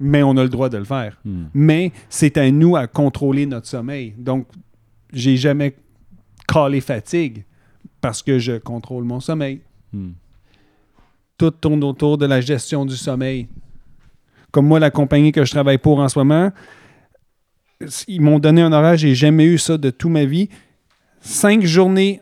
mais 0.00 0.22
on 0.22 0.36
a 0.36 0.42
le 0.42 0.48
droit 0.48 0.68
de 0.68 0.78
le 0.78 0.84
faire. 0.84 1.18
Hmm. 1.24 1.46
Mais 1.54 1.92
c'est 2.08 2.36
à 2.36 2.50
nous 2.50 2.76
à 2.76 2.86
contrôler 2.86 3.46
notre 3.46 3.66
sommeil. 3.66 4.14
Donc, 4.16 4.46
j'ai 5.12 5.36
jamais 5.36 5.74
calé 6.46 6.80
fatigue 6.80 7.44
parce 8.00 8.22
que 8.22 8.38
je 8.38 8.58
contrôle 8.58 9.04
mon 9.04 9.20
sommeil. 9.20 9.60
Hmm. 9.92 10.10
Tout 11.36 11.50
tourne 11.50 11.82
autour 11.84 12.18
de 12.18 12.26
la 12.26 12.40
gestion 12.40 12.84
du 12.84 12.96
sommeil. 12.96 13.48
Comme 14.50 14.66
moi, 14.66 14.80
la 14.80 14.90
compagnie 14.90 15.32
que 15.32 15.44
je 15.44 15.50
travaille 15.50 15.78
pour 15.78 15.98
en 15.98 16.08
ce 16.08 16.18
moment, 16.18 16.50
ils 18.08 18.20
m'ont 18.20 18.38
donné 18.38 18.62
un 18.62 18.72
horaire, 18.72 18.96
j'ai 18.96 19.14
jamais 19.14 19.44
eu 19.44 19.58
ça 19.58 19.78
de 19.78 19.90
toute 19.90 20.10
ma 20.10 20.24
vie. 20.24 20.48
Cinq 21.20 21.64
journées, 21.64 22.20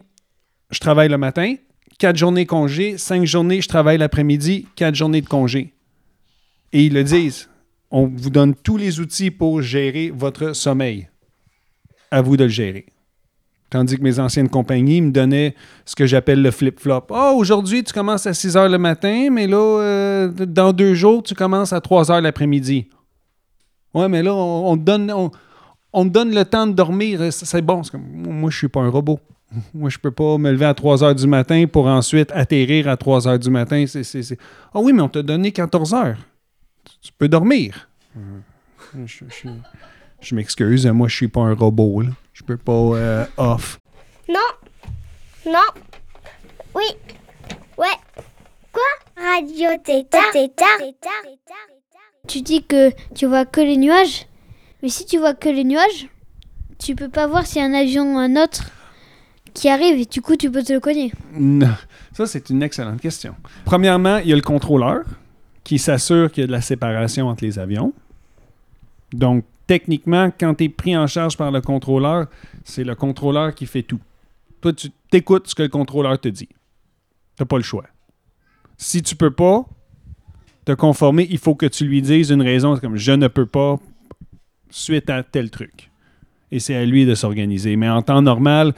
je 0.71 0.81
travaille 0.81 1.09
le 1.09 1.19
matin. 1.19 1.55
Quatre 1.99 2.17
journées 2.17 2.45
congé. 2.45 2.99
Cinq 2.99 3.25
journées, 3.25 3.63
je 3.63 3.69
travaille 3.69 3.97
l'après-midi. 3.97 4.67
Quatre 4.75 4.95
journées 4.95 5.23
de 5.23 5.29
congé. 5.29 5.73
Et 6.73 6.85
ils 6.85 6.93
le 6.93 7.05
disent. 7.05 7.49
On 7.91 8.07
vous 8.07 8.31
donne 8.31 8.55
tous 8.55 8.77
les 8.77 9.01
outils 9.01 9.31
pour 9.31 9.63
gérer 9.63 10.11
votre 10.11 10.55
sommeil. 10.55 11.09
à 12.11 12.23
vous 12.23 12.37
de 12.37 12.45
le 12.45 12.51
gérer. 12.51 12.87
Tandis 13.69 13.97
que 13.97 14.03
mes 14.03 14.21
anciennes 14.21 14.49
compagnies 14.49 15.01
me 15.01 15.11
donnaient 15.11 15.55
ce 15.85 15.97
que 15.97 16.07
j'appelle 16.07 16.41
le 16.41 16.53
flip-flop. 16.53 17.07
Ah, 17.11 17.33
aujourd'hui, 17.33 17.83
tu 17.83 17.93
commences 17.93 18.27
à 18.27 18.33
6 18.33 18.57
heures 18.57 18.69
le 18.69 18.79
matin, 18.79 19.29
mais 19.31 19.49
là, 19.49 19.57
euh, 19.57 20.29
dans 20.29 20.73
deux 20.73 20.95
jours, 20.95 21.23
tu 21.25 21.35
commences 21.35 21.73
à 21.73 21.81
3 21.81 22.13
heures 22.13 22.21
l'après-midi. 22.21 22.89
Ouais, 23.93 24.09
mais 24.09 24.23
là, 24.23 24.33
on, 24.35 24.73
on 24.73 24.77
donne, 24.77 26.35
le 26.35 26.45
temps 26.45 26.67
de 26.69 26.73
dormir. 26.73 27.21
C'est 27.33 27.63
bon. 27.63 27.83
Comme, 27.83 28.05
moi, 28.05 28.51
je 28.51 28.59
suis 28.59 28.69
pas 28.69 28.81
un 28.81 28.89
robot. 28.89 29.19
Moi, 29.75 29.91
je 29.91 29.99
peux 29.99 30.11
pas 30.11 30.39
me 30.39 30.51
lever 30.51 30.65
à 30.65 30.75
3 30.75 31.05
heures 31.05 31.15
du 31.15 31.27
matin 31.27 31.67
pour 31.73 31.87
ensuite 31.87 32.31
atterrir 32.33 32.89
à 32.89 32.97
3 32.97 33.29
heures 33.29 33.39
du 33.39 33.49
matin. 33.49 33.85
Ah 34.75 34.81
oui, 34.81 34.93
mais 34.93 35.03
on 35.03 35.09
t'a 35.09 35.23
donné 35.23 35.53
14 35.53 35.95
heures. 35.95 36.19
Tu, 37.03 37.13
peux 37.13 37.29
dormir. 37.29 37.89
Je, 39.05 39.25
je- 39.29 39.49
je 40.21 40.35
m'excuse, 40.35 40.87
moi, 40.87 41.09
je 41.09 41.17
suis 41.17 41.29
pas 41.29 41.41
un 41.41 41.55
robot. 41.55 42.03
Là. 42.03 42.11
Je 42.33 42.43
peux 42.43 42.57
pas 42.57 42.73
euh, 42.73 43.25
off. 43.37 43.79
Non. 44.29 44.41
Non. 45.47 45.83
Oui. 46.75 46.85
Ouais. 47.79 47.87
Quoi? 48.73 48.83
Radio 49.17 49.69
Tétard. 49.85 50.31
Tétard. 50.33 50.79
Tu 52.27 52.43
dis 52.43 52.65
que 52.65 52.91
tu 53.15 53.27
vois 53.27 53.45
que 53.47 53.61
les 53.61 53.77
nuages, 53.77 54.27
mais 54.83 54.89
si 54.89 55.07
tu 55.07 55.19
vois 55.19 55.35
que 55.35 55.49
les 55.49 55.65
nuages, 55.65 56.09
tu 56.79 56.95
peux 56.97 57.09
pas 57.09 57.27
voir 57.27 57.47
s'il 57.47 57.63
y 57.63 57.65
a 57.65 57.69
un 57.69 57.75
avion 57.75 58.15
ou 58.17 58.19
un 58.19 58.37
autre 58.37 58.65
qui 59.55 59.69
arrive 59.69 59.99
et 60.01 60.05
du 60.07 60.21
coup 60.21 60.37
tu 60.37 60.51
peux 60.51 60.63
te 60.63 60.73
le 60.73 60.81
cogner. 60.81 61.13
Non. 61.33 61.75
Ça, 62.13 62.27
c'est 62.27 62.51
une 62.51 62.63
excellente 62.63 63.01
question. 63.01 63.35
Premièrement, 63.65 64.19
il 64.19 64.29
y 64.29 64.33
a 64.33 64.37
le 64.37 64.43
contrôleur 64.43 65.05
qui 65.67 65.81
s'assure 65.81 66.31
qu'il 66.31 66.43
y 66.43 66.45
a 66.45 66.47
de 66.47 66.53
la 66.53 66.61
séparation 66.61 67.27
entre 67.27 67.43
les 67.43 67.59
avions. 67.59 67.93
Donc, 69.13 69.45
techniquement, 69.67 70.31
quand 70.39 70.55
tu 70.55 70.65
es 70.65 70.69
pris 70.69 70.97
en 70.97 71.09
charge 71.09 71.37
par 71.37 71.51
le 71.51 71.61
contrôleur, 71.61 72.29
c'est 72.63 72.85
le 72.85 72.95
contrôleur 72.95 73.53
qui 73.53 73.67
fait 73.67 73.83
tout. 73.83 73.99
Toi, 74.61 74.73
tu 74.73 74.91
t'écoutes 75.11 75.49
ce 75.49 75.57
que 75.57 75.65
le 75.65 75.69
contrôleur 75.69 76.21
te 76.21 76.29
dit. 76.29 76.49
Tu 77.37 77.45
pas 77.45 77.57
le 77.57 77.65
choix. 77.65 77.85
Si 78.77 79.03
tu 79.03 79.17
peux 79.17 79.33
pas 79.33 79.67
te 80.65 80.71
conformer, 80.71 81.27
il 81.29 81.39
faut 81.39 81.57
que 81.57 81.67
tu 81.67 81.85
lui 81.85 82.01
dises 82.01 82.31
une 82.31 82.43
raison 82.43 82.77
comme 82.77 82.97
je 82.97 83.13
ne 83.13 83.27
peux 83.27 83.47
pas 83.47 83.81
suite 84.71 85.11
à 85.11 85.25
tel 85.25 85.51
truc. 85.51 85.91
Et 86.53 86.61
c'est 86.61 86.77
à 86.77 86.85
lui 86.85 87.07
de 87.07 87.17
s'organiser. 87.17 87.75
Mais 87.75 87.89
en 87.89 88.03
temps 88.03 88.23
normal, 88.23 88.73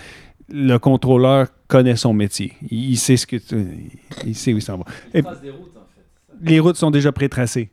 le 0.49 0.79
contrôleur 0.79 1.49
connaît 1.67 1.97
son 1.97 2.15
métier. 2.15 2.55
Il, 2.71 2.97
sait 2.97 3.19
ce 3.19 3.27
que 3.27 3.37
il 4.25 4.35
sait 4.35 4.55
où 4.55 4.57
il 4.57 4.63
s'en 4.63 4.79
va. 4.79 4.85
Les 6.41 6.61
routes 6.61 6.77
sont 6.77 6.91
déjà 6.91 7.13
pré-tracées. 7.13 7.71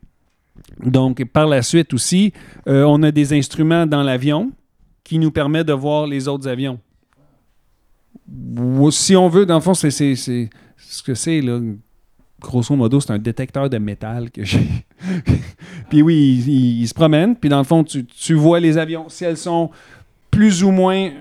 Donc, 0.84 1.23
par 1.25 1.47
la 1.47 1.62
suite 1.62 1.93
aussi, 1.93 2.34
euh, 2.67 2.84
on 2.84 3.01
a 3.04 3.12
des 3.12 3.34
instruments 3.34 3.86
dans 3.86 4.04
l'avion 4.04 4.51
qui 5.04 5.19
nous 5.19 5.32
permettent 5.32 5.67
de 5.67 5.73
voir 5.73 6.08
les 6.08 6.28
autres 6.28 6.47
avions. 6.47 6.80
Si 8.91 9.15
on 9.15 9.28
veut, 9.30 9.45
dans 9.45 9.56
le 9.56 9.62
fond, 9.62 9.73
c'est 9.73 9.91
ce 9.91 11.04
que 11.06 11.13
c'est, 11.13 11.41
là. 11.41 11.60
Grosso 12.41 12.75
modo, 12.75 12.99
c'est 12.99 13.12
un 13.12 13.17
détecteur 13.17 13.69
de 13.69 13.78
métal 13.78 14.30
que 14.30 14.43
j'ai. 14.43 14.67
puis 15.89 16.01
oui, 16.01 16.43
il, 16.45 16.88
se 16.88 16.93
promène, 16.93 17.36
puis 17.36 17.49
dans 17.49 17.58
le 17.58 17.63
fond, 17.63 17.84
tu, 17.84 18.06
tu 18.06 18.34
vois 18.34 18.60
les 18.60 18.78
avions. 18.78 19.06
Si 19.08 19.23
elles 19.23 19.38
sont 19.38 19.71
plus 20.30 20.63
ou 20.63 20.71
moins 20.71 21.12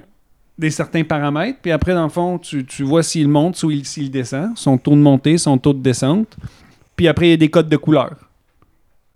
des 0.59 0.71
certains 0.71 1.05
paramètres, 1.05 1.61
puis 1.63 1.71
après, 1.71 1.95
dans 1.95 2.03
le 2.03 2.09
fond, 2.11 2.39
tu, 2.39 2.65
tu 2.65 2.83
vois 2.83 3.03
s'il 3.03 3.29
monte 3.29 3.63
ou 3.63 3.71
il- 3.71 3.87
s'il 3.87 4.11
descend, 4.11 4.57
son 4.57 4.77
taux 4.77 4.91
de 4.93 4.97
montée, 4.97 5.39
son 5.39 5.57
taux 5.57 5.73
de 5.73 5.81
descente. 5.81 6.37
Puis 6.97 7.09
après, 7.09 7.29
il 7.29 7.31
y 7.31 7.35
a 7.35 7.37
des 7.37 7.51
codes 7.51 7.69
de 7.69 7.77
couleur. 7.77 8.15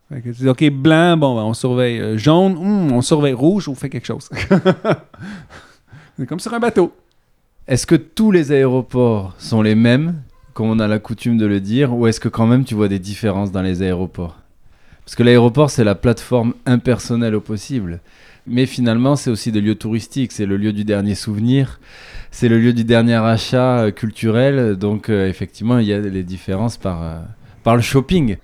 Fait 0.09 0.21
que 0.23 0.31
tu 0.31 0.43
dis, 0.43 0.49
OK, 0.49 0.65
blanc, 0.71 1.17
bon, 1.17 1.37
ben, 1.37 1.43
on 1.43 1.55
surveille. 1.55 2.01
Euh, 2.01 2.17
jaune, 2.17 2.57
hum, 2.57 2.93
on 2.93 3.03
surveille 3.03 3.35
rouge, 3.35 3.69
on 3.69 3.75
fait 3.75 3.91
quelque 3.91 4.07
chose. 4.07 4.31
C'est 6.19 6.27
comme 6.27 6.41
sur 6.41 6.53
un 6.55 6.59
bateau. 6.59 6.93
Est-ce 7.67 7.87
que 7.87 7.95
tous 7.95 8.31
les 8.31 8.51
aéroports 8.51 9.35
sont 9.39 9.61
les 9.61 9.75
mêmes, 9.75 10.23
comme 10.55 10.71
on 10.71 10.79
a 10.79 10.89
la 10.89 10.99
coutume 10.99 11.37
de 11.37 11.45
le 11.45 11.61
dire, 11.61 11.95
ou 11.95 12.07
est-ce 12.07 12.19
que 12.19 12.29
quand 12.31 12.47
même 12.47 12.65
tu 12.65 12.75
vois 12.75 12.89
des 12.89 12.99
différences 12.99 13.53
dans 13.53 13.61
les 13.61 13.83
aéroports? 13.83 14.39
Parce 15.05 15.15
que 15.15 15.23
l'aéroport, 15.23 15.71
c'est 15.71 15.85
la 15.85 15.95
plateforme 15.95 16.55
impersonnelle 16.67 17.35
au 17.35 17.41
possible. 17.41 18.01
Mais 18.47 18.65
finalement, 18.65 19.15
c'est 19.15 19.31
aussi 19.31 19.53
des 19.53 19.61
lieux 19.61 19.75
touristiques, 19.75 20.33
c'est 20.33 20.47
le 20.47 20.57
lieu 20.57 20.73
du 20.73 20.85
dernier 20.85 21.15
souvenir, 21.15 21.79
c'est 22.31 22.49
le 22.49 22.59
lieu 22.59 22.73
du 22.73 22.85
dernier 22.85 23.17
achat 23.17 23.81
euh, 23.81 23.91
culturel. 23.91 24.77
Donc, 24.77 25.11
euh, 25.11 25.29
effectivement, 25.29 25.79
il 25.79 25.87
y 25.87 25.93
a 25.93 26.01
les 26.01 26.23
différences 26.23 26.79
par, 26.79 27.03
le 27.77 27.83
shopping. 27.83 28.37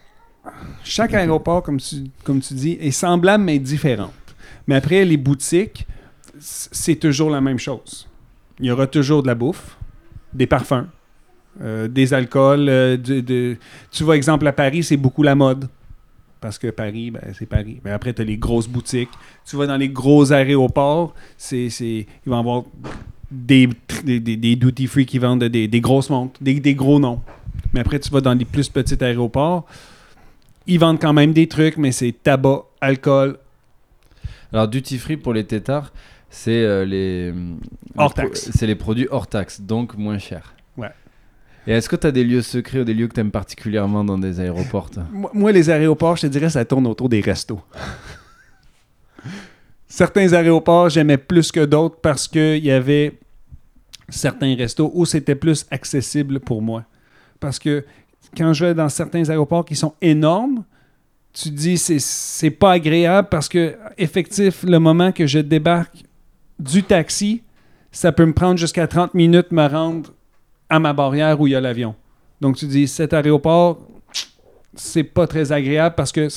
Chaque 0.82 1.14
aéroport, 1.14 1.62
comme 1.62 1.78
tu, 1.80 1.96
comme 2.22 2.40
tu 2.40 2.54
dis, 2.54 2.72
est 2.80 2.90
semblable 2.90 3.44
mais 3.44 3.58
différente. 3.58 4.12
Mais 4.66 4.74
après, 4.74 5.04
les 5.04 5.16
boutiques, 5.16 5.86
c'est 6.38 6.96
toujours 6.96 7.30
la 7.30 7.40
même 7.40 7.58
chose. 7.58 8.08
Il 8.60 8.66
y 8.66 8.70
aura 8.70 8.86
toujours 8.86 9.22
de 9.22 9.26
la 9.26 9.34
bouffe, 9.34 9.76
des 10.32 10.46
parfums, 10.46 10.86
euh, 11.60 11.88
des 11.88 12.12
alcools. 12.12 12.68
euh, 12.68 13.54
Tu 13.90 14.04
vois, 14.04 14.16
exemple, 14.16 14.46
à 14.46 14.52
Paris, 14.52 14.82
c'est 14.82 14.96
beaucoup 14.96 15.22
la 15.22 15.34
mode. 15.34 15.68
Parce 16.40 16.58
que 16.58 16.68
Paris, 16.68 17.10
ben, 17.10 17.22
c'est 17.32 17.46
Paris. 17.46 17.80
Mais 17.84 17.90
après, 17.90 18.12
tu 18.12 18.20
as 18.20 18.24
les 18.24 18.36
grosses 18.36 18.68
boutiques. 18.68 19.08
Tu 19.46 19.56
vas 19.56 19.66
dans 19.66 19.78
les 19.78 19.88
gros 19.88 20.30
aéroports, 20.30 21.14
c'est, 21.38 21.70
c'est, 21.70 22.06
il 22.26 22.30
va 22.30 22.36
y 22.36 22.38
avoir 22.38 22.64
des, 23.34 23.68
des, 24.04 24.20
des- 24.20 24.36
des 24.36 24.56
duty-free 24.56 25.06
qui 25.06 25.18
vendent 25.18 25.44
des, 25.44 25.68
des 25.68 25.80
grosses 25.80 26.10
montres, 26.10 26.42
des, 26.42 26.60
des 26.60 26.74
gros 26.74 27.00
noms. 27.00 27.20
Mais 27.72 27.80
après, 27.80 27.98
tu 27.98 28.10
vas 28.10 28.20
dans 28.20 28.34
les 28.34 28.44
plus 28.44 28.68
petits 28.68 29.02
aéroports, 29.02 29.66
ils 30.66 30.78
vendent 30.78 31.00
quand 31.00 31.12
même 31.12 31.32
des 31.32 31.48
trucs, 31.48 31.76
mais 31.76 31.92
c'est 31.92 32.12
tabac, 32.22 32.62
alcool, 32.80 33.38
Alors, 34.52 34.68
duty 34.68 34.98
free 34.98 35.16
pour 35.16 35.32
les 35.34 35.44
tétards, 35.44 35.92
c'est 36.30 36.62
euh, 36.64 36.84
les, 36.84 37.32
Hors 37.96 38.14
taxe. 38.14 38.50
C'est 38.54 38.66
les 38.66 38.74
produits 38.76 39.06
hors 39.10 39.26
taxe, 39.26 39.60
donc 39.60 39.96
moins 39.96 40.18
chers. 40.18 40.54
Ouais. 40.76 40.90
Et 41.66 41.72
est-ce 41.72 41.88
que 41.88 41.96
tu 41.96 42.06
as 42.06 42.12
des 42.12 42.24
lieux 42.24 42.42
secrets 42.42 42.80
ou 42.80 42.84
des 42.84 42.94
lieux 42.94 43.08
que 43.08 43.14
tu 43.14 43.20
aimes 43.20 43.30
particulièrement 43.30 44.04
dans 44.04 44.18
des 44.18 44.40
aéroports 44.40 44.90
moi, 45.32 45.52
les 45.52 45.70
aéroports, 45.70 46.16
je 46.16 46.22
te 46.22 46.26
dirais, 46.28 46.50
ça 46.50 46.64
tourne 46.64 46.86
autour 46.86 47.08
des 47.08 47.20
restos. 47.20 47.60
certains 49.88 50.32
aéroports, 50.32 50.88
j'aimais 50.88 51.18
plus 51.18 51.52
que 51.52 51.64
d'autres 51.64 51.96
parce 52.00 52.28
qu'il 52.28 52.64
y 52.64 52.70
avait 52.70 53.18
certains 54.16 54.54
restos 54.54 54.90
où 54.94 55.04
c'était 55.04 55.34
plus 55.34 55.66
accessible 55.70 56.40
pour 56.40 56.62
moi. 56.62 56.84
Parce 57.40 57.58
que 57.58 57.84
quand 58.36 58.52
je 58.52 58.66
vais 58.66 58.74
dans 58.74 58.88
certains 58.88 59.28
aéroports 59.28 59.64
qui 59.64 59.76
sont 59.76 59.94
énormes, 60.00 60.64
tu 61.32 61.50
dis 61.50 61.78
c'est 61.78 61.98
c'est 61.98 62.50
pas 62.50 62.72
agréable 62.72 63.28
parce 63.30 63.48
que 63.48 63.76
effectif 63.98 64.62
le 64.62 64.78
moment 64.78 65.12
que 65.12 65.26
je 65.26 65.40
débarque 65.40 66.04
du 66.58 66.82
taxi, 66.82 67.42
ça 67.90 68.12
peut 68.12 68.24
me 68.24 68.32
prendre 68.32 68.58
jusqu'à 68.58 68.86
30 68.86 69.14
minutes 69.14 69.50
me 69.50 69.66
rendre 69.66 70.10
à 70.68 70.78
ma 70.78 70.92
barrière 70.92 71.40
où 71.40 71.46
il 71.46 71.50
y 71.50 71.56
a 71.56 71.60
l'avion. 71.60 71.94
Donc 72.40 72.56
tu 72.56 72.66
dis 72.66 72.88
cet 72.88 73.12
aéroport 73.12 73.78
c'est 74.76 75.04
pas 75.04 75.26
très 75.26 75.52
agréable 75.52 75.94
parce 75.96 76.12
que 76.12 76.28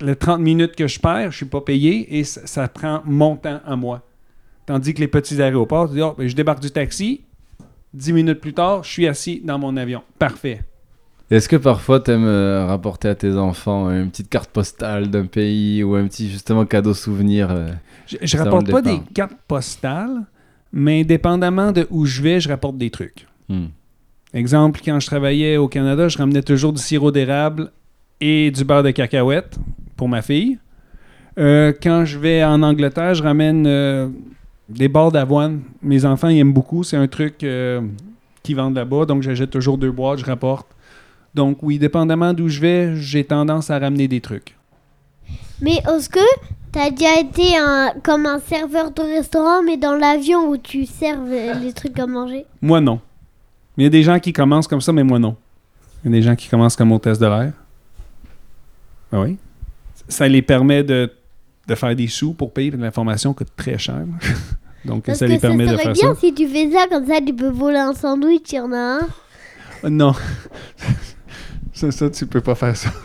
les 0.00 0.16
30 0.16 0.40
minutes 0.40 0.76
que 0.76 0.86
je 0.86 0.98
perds, 0.98 1.30
je 1.30 1.38
suis 1.38 1.46
pas 1.46 1.60
payé 1.60 2.18
et 2.18 2.24
ça 2.24 2.68
prend 2.68 3.02
mon 3.04 3.36
temps 3.36 3.60
à 3.66 3.76
moi. 3.76 4.02
Tandis 4.70 4.94
que 4.94 5.00
les 5.00 5.08
petits 5.08 5.42
aéroports, 5.42 5.88
tu 5.88 5.96
dis, 5.96 6.00
Ah, 6.00 6.14
ben, 6.16 6.28
je 6.28 6.36
débarque 6.36 6.60
du 6.60 6.70
taxi, 6.70 7.22
10 7.94 8.12
minutes 8.12 8.40
plus 8.40 8.52
tard, 8.52 8.84
je 8.84 8.88
suis 8.88 9.08
assis 9.08 9.42
dans 9.44 9.58
mon 9.58 9.76
avion. 9.76 10.00
Parfait. 10.16 10.62
Est-ce 11.28 11.48
que 11.48 11.56
parfois 11.56 11.98
tu 11.98 12.12
aimes 12.12 12.64
rapporter 12.68 13.08
à 13.08 13.16
tes 13.16 13.34
enfants 13.34 13.88
euh, 13.88 14.00
une 14.00 14.10
petite 14.10 14.28
carte 14.28 14.48
postale 14.50 15.10
d'un 15.10 15.26
pays 15.26 15.82
ou 15.82 15.96
un 15.96 16.06
petit 16.06 16.30
justement 16.30 16.64
cadeau 16.66 16.94
souvenir 16.94 17.50
euh 17.50 17.70
Je, 18.06 18.18
je 18.22 18.36
rapporte 18.36 18.70
pas 18.70 18.80
des 18.80 19.00
cartes 19.12 19.34
postales, 19.48 20.24
mais 20.72 21.02
dépendamment 21.02 21.72
de 21.72 21.88
où 21.90 22.06
je 22.06 22.22
vais, 22.22 22.38
je 22.38 22.48
rapporte 22.48 22.78
des 22.78 22.90
trucs. 22.90 23.26
Hmm. 23.48 23.70
Exemple, 24.34 24.78
quand 24.84 25.00
je 25.00 25.06
travaillais 25.08 25.56
au 25.56 25.66
Canada, 25.66 26.06
je 26.06 26.16
ramenais 26.16 26.42
toujours 26.42 26.72
du 26.72 26.80
sirop 26.80 27.10
d'érable 27.10 27.72
et 28.20 28.52
du 28.52 28.62
beurre 28.62 28.84
de 28.84 28.92
cacahuète 28.92 29.58
pour 29.96 30.08
ma 30.08 30.22
fille. 30.22 30.60
Euh, 31.40 31.72
quand 31.82 32.04
je 32.04 32.20
vais 32.20 32.44
en 32.44 32.62
Angleterre, 32.62 33.14
je 33.14 33.24
ramène 33.24 33.66
euh, 33.66 34.08
des 34.70 34.88
barres 34.88 35.12
d'avoine. 35.12 35.60
Mes 35.82 36.04
enfants 36.04 36.28
ils 36.28 36.38
aiment 36.38 36.52
beaucoup. 36.52 36.84
C'est 36.84 36.96
un 36.96 37.08
truc 37.08 37.42
euh, 37.44 37.80
qu'ils 38.42 38.56
vendent 38.56 38.76
là-bas. 38.76 39.04
Donc, 39.04 39.22
j'achète 39.22 39.50
toujours 39.50 39.78
deux 39.78 39.90
boîtes, 39.90 40.20
je 40.20 40.24
rapporte. 40.24 40.66
Donc, 41.34 41.58
oui, 41.62 41.78
dépendamment 41.78 42.32
d'où 42.32 42.48
je 42.48 42.60
vais, 42.60 42.96
j'ai 42.96 43.24
tendance 43.24 43.70
à 43.70 43.78
ramener 43.78 44.08
des 44.08 44.20
trucs. 44.20 44.56
Mais 45.60 45.76
est-ce 45.76 46.08
que 46.08 46.20
t'as 46.72 46.90
déjà 46.90 47.20
été 47.20 47.56
un, 47.56 47.92
comme 48.02 48.26
un 48.26 48.40
serveur 48.40 48.90
de 48.92 49.02
restaurant, 49.02 49.62
mais 49.62 49.76
dans 49.76 49.94
l'avion 49.94 50.48
où 50.48 50.56
tu 50.56 50.86
serves 50.86 51.30
les 51.62 51.72
trucs 51.72 51.98
à 51.98 52.06
manger? 52.06 52.46
Moi, 52.62 52.80
non. 52.80 53.00
Il 53.76 53.84
y 53.84 53.86
a 53.86 53.90
des 53.90 54.02
gens 54.02 54.18
qui 54.18 54.32
commencent 54.32 54.66
comme 54.66 54.80
ça, 54.80 54.92
mais 54.92 55.04
moi, 55.04 55.18
non. 55.18 55.36
Il 56.02 56.10
y 56.10 56.14
a 56.14 56.18
des 56.18 56.22
gens 56.22 56.34
qui 56.34 56.48
commencent 56.48 56.76
comme 56.76 56.92
hôtesse 56.92 57.18
de 57.18 57.26
l'air. 57.26 57.52
Ah 59.12 59.20
oui? 59.20 59.36
Ça 60.08 60.26
les 60.26 60.42
permet 60.42 60.82
de, 60.82 61.12
de 61.68 61.74
faire 61.74 61.94
des 61.94 62.08
sous 62.08 62.32
pour 62.32 62.52
payer, 62.52 62.70
que 62.70 62.76
l'information 62.76 63.32
coûte 63.34 63.50
très 63.56 63.78
cher. 63.78 64.02
Donc, 64.84 65.04
Parce 65.04 65.18
ça 65.18 65.26
que 65.26 65.32
les 65.32 65.38
permet 65.38 65.66
ça 65.66 65.72
de 65.72 65.76
serait 65.76 65.84
faire 65.84 65.92
bien 65.92 66.14
ça. 66.14 66.20
si 66.20 66.34
tu 66.34 66.48
fais 66.48 66.70
ça, 66.70 66.86
comme 66.90 67.06
ça 67.06 67.18
tu 67.24 67.34
peux 67.34 67.50
voler 67.50 67.78
un 67.78 67.92
sandwich, 67.92 68.52
il 68.52 68.56
y 68.56 68.60
en 68.60 68.72
a 68.72 68.78
un. 68.78 69.00
Euh, 69.84 69.90
Non. 69.90 70.14
ça, 71.74 71.90
ça, 71.90 72.08
tu 72.10 72.26
peux 72.26 72.40
pas 72.40 72.54
faire 72.54 72.76
ça. 72.76 72.90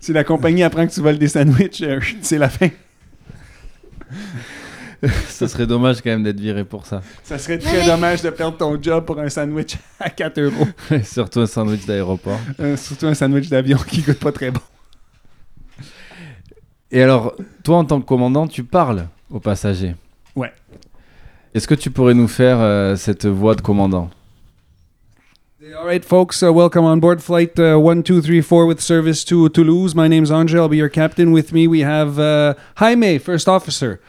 si 0.00 0.12
la 0.12 0.24
compagnie 0.24 0.62
apprend 0.62 0.86
que 0.86 0.92
tu 0.92 1.00
voles 1.00 1.18
des 1.18 1.28
sandwichs, 1.28 1.82
euh, 1.82 2.00
c'est 2.22 2.38
la 2.38 2.48
fin. 2.48 2.68
Ce 5.28 5.48
serait 5.48 5.66
dommage 5.66 6.00
quand 6.00 6.10
même 6.10 6.22
d'être 6.22 6.38
viré 6.38 6.64
pour 6.64 6.86
ça. 6.86 7.02
Ça 7.24 7.36
serait 7.36 7.58
très 7.58 7.80
mais- 7.80 7.86
dommage 7.86 8.22
de 8.22 8.30
perdre 8.30 8.56
ton 8.56 8.80
job 8.80 9.04
pour 9.04 9.18
un 9.18 9.28
sandwich 9.28 9.76
à 9.98 10.08
4 10.10 10.38
euros. 10.40 10.68
Surtout 11.02 11.40
un 11.40 11.46
sandwich 11.46 11.84
d'aéroport. 11.86 12.38
Euh, 12.60 12.76
surtout 12.76 13.06
un 13.06 13.14
sandwich 13.14 13.48
d'avion 13.48 13.78
qui 13.78 14.02
coûte 14.04 14.20
pas 14.20 14.30
très 14.30 14.52
bon. 14.52 14.60
Et 16.92 17.02
alors, 17.02 17.34
toi, 17.64 17.78
en 17.78 17.84
tant 17.84 18.00
que 18.00 18.06
commandant, 18.06 18.46
tu 18.46 18.62
parles 18.62 19.08
aux 19.32 19.40
passagers. 19.40 19.94
Ouais. 20.36 20.52
Est-ce 21.54 21.66
que 21.66 21.74
tu 21.74 21.90
pourrais 21.90 22.14
nous 22.14 22.28
faire 22.28 22.58
euh, 22.60 22.96
cette 22.96 23.26
voix 23.26 23.54
de 23.54 23.60
commandant? 23.60 24.10
All 25.78 25.86
right, 25.86 26.04
folks, 26.04 26.42
uh, 26.42 26.52
welcome 26.52 26.84
on 26.84 26.98
board 26.98 27.22
flight 27.22 27.58
uh, 27.58 27.78
1234 27.78 28.66
with 28.66 28.80
service 28.80 29.24
to 29.24 29.48
Toulouse. 29.48 29.94
My 29.94 30.08
name's 30.08 30.30
Andre. 30.30 30.60
I'll 30.60 30.68
be 30.68 30.76
your 30.76 30.88
captain. 30.88 31.32
With 31.32 31.52
me, 31.52 31.66
we 31.66 31.80
have 31.80 32.18
uh, 32.18 32.54
Jaime, 32.76 33.18
first 33.18 33.48
officer. 33.48 34.00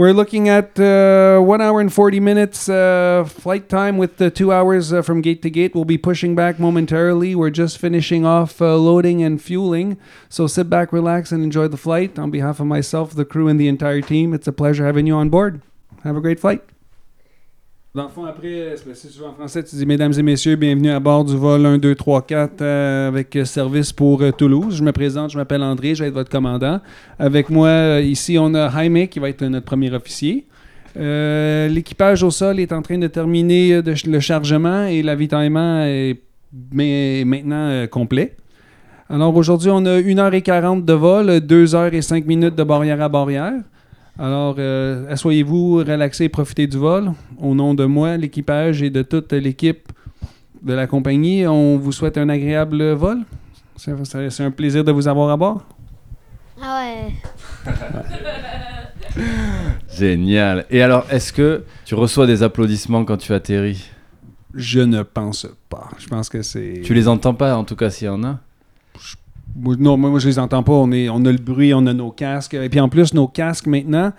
We're 0.00 0.14
looking 0.14 0.48
at 0.48 0.80
uh, 0.80 1.40
one 1.40 1.60
hour 1.60 1.78
and 1.78 1.92
40 1.92 2.20
minutes 2.20 2.70
uh, 2.70 3.28
flight 3.28 3.68
time 3.68 3.98
with 3.98 4.16
the 4.16 4.30
two 4.30 4.50
hours 4.50 4.94
uh, 4.94 5.02
from 5.02 5.20
gate 5.20 5.42
to 5.42 5.50
gate. 5.50 5.74
We'll 5.74 5.84
be 5.84 5.98
pushing 5.98 6.34
back 6.34 6.58
momentarily. 6.58 7.34
We're 7.34 7.50
just 7.50 7.76
finishing 7.76 8.24
off 8.24 8.62
uh, 8.62 8.76
loading 8.76 9.22
and 9.22 9.42
fueling. 9.42 9.98
So 10.30 10.46
sit 10.46 10.70
back, 10.70 10.90
relax, 10.90 11.32
and 11.32 11.44
enjoy 11.44 11.68
the 11.68 11.76
flight. 11.76 12.18
On 12.18 12.30
behalf 12.30 12.60
of 12.60 12.66
myself, 12.66 13.12
the 13.12 13.26
crew, 13.26 13.46
and 13.46 13.60
the 13.60 13.68
entire 13.68 14.00
team, 14.00 14.32
it's 14.32 14.46
a 14.46 14.52
pleasure 14.52 14.86
having 14.86 15.06
you 15.06 15.16
on 15.16 15.28
board. 15.28 15.60
Have 16.02 16.16
a 16.16 16.22
great 16.22 16.40
flight. 16.40 16.64
Dans 17.92 18.04
le 18.04 18.08
fond, 18.08 18.24
après, 18.24 18.74
c'est 18.76 18.94
c'est 18.94 19.08
souvent 19.08 19.30
en 19.30 19.34
français, 19.34 19.64
tu 19.64 19.74
dis 19.74 19.84
Mesdames 19.84 20.12
et 20.16 20.22
messieurs, 20.22 20.54
bienvenue 20.54 20.90
à 20.90 21.00
bord 21.00 21.24
du 21.24 21.36
vol 21.36 21.66
1, 21.66 21.78
2, 21.78 21.94
3, 21.96 22.22
4 22.22 22.62
euh, 22.62 23.08
avec 23.08 23.36
service 23.44 23.92
pour 23.92 24.22
euh, 24.22 24.30
Toulouse. 24.30 24.76
Je 24.76 24.84
me 24.84 24.92
présente, 24.92 25.30
je 25.30 25.36
m'appelle 25.36 25.62
André, 25.62 25.96
je 25.96 26.04
vais 26.04 26.08
être 26.08 26.14
votre 26.14 26.30
commandant. 26.30 26.80
Avec 27.18 27.50
moi, 27.50 27.68
euh, 27.68 28.00
ici, 28.00 28.36
on 28.38 28.54
a 28.54 28.70
Jaime 28.70 29.08
qui 29.08 29.18
va 29.18 29.28
être 29.28 29.44
notre 29.44 29.66
premier 29.66 29.92
officier. 29.92 30.46
Euh, 30.96 31.68
L'équipage 31.68 32.22
au 32.22 32.30
sol 32.30 32.58
est 32.60 32.72
en 32.72 32.82
train 32.82 32.98
de 32.98 33.06
terminer 33.06 33.74
euh, 33.74 33.94
le 34.06 34.20
chargement 34.20 34.84
et 34.84 35.02
l'avitaillement 35.02 35.84
est 35.84 36.20
maintenant 37.24 37.68
euh, 37.70 37.86
complet. 37.86 38.36
Alors 39.08 39.34
aujourd'hui, 39.34 39.70
on 39.72 39.84
a 39.86 40.00
1h40 40.00 40.84
de 40.84 40.92
vol, 40.92 41.28
2h05 41.30 42.24
minutes 42.24 42.54
de 42.54 42.62
barrière 42.64 43.02
à 43.02 43.08
barrière. 43.08 43.54
Alors, 44.18 44.56
euh, 44.58 45.10
asseyez-vous, 45.10 45.76
relaxez 45.76 46.24
et 46.24 46.28
profitez 46.28 46.66
du 46.66 46.76
vol. 46.76 47.12
Au 47.38 47.54
nom 47.54 47.74
de 47.74 47.84
moi, 47.84 48.16
l'équipage 48.16 48.82
et 48.82 48.90
de 48.90 49.02
toute 49.02 49.32
l'équipe 49.32 49.90
de 50.62 50.74
la 50.74 50.86
compagnie, 50.86 51.46
on 51.46 51.78
vous 51.78 51.92
souhaite 51.92 52.18
un 52.18 52.28
agréable 52.28 52.92
vol. 52.92 53.18
C'est 53.76 54.42
un 54.42 54.50
plaisir 54.50 54.84
de 54.84 54.92
vous 54.92 55.08
avoir 55.08 55.30
à 55.30 55.36
bord. 55.36 55.64
Ah 56.60 56.82
ouais. 56.82 57.72
Génial. 59.96 60.66
Et 60.70 60.82
alors, 60.82 61.06
est-ce 61.10 61.32
que 61.32 61.64
tu 61.86 61.94
reçois 61.94 62.26
des 62.26 62.42
applaudissements 62.42 63.04
quand 63.04 63.16
tu 63.16 63.32
atterris? 63.32 63.90
Je 64.54 64.80
ne 64.80 65.02
pense 65.02 65.46
pas. 65.68 65.88
Je 65.98 66.06
pense 66.08 66.28
que 66.28 66.42
c'est. 66.42 66.82
Tu 66.84 66.92
les 66.92 67.08
entends 67.08 67.34
pas, 67.34 67.56
en 67.56 67.64
tout 67.64 67.76
cas, 67.76 67.88
s'il 67.88 68.06
y 68.06 68.10
en 68.10 68.22
a? 68.24 68.40
Non, 69.56 69.96
moi, 69.96 70.18
je 70.18 70.28
les 70.28 70.38
entends 70.38 70.62
pas. 70.62 70.72
On, 70.72 70.90
est, 70.92 71.08
on 71.08 71.24
a 71.24 71.32
le 71.32 71.38
bruit, 71.38 71.74
on 71.74 71.86
a 71.86 71.92
nos 71.92 72.10
casques. 72.12 72.54
Et 72.54 72.68
puis 72.68 72.80
en 72.80 72.88
plus, 72.88 73.12
nos 73.14 73.28
casques 73.28 73.66
maintenant, 73.66 74.12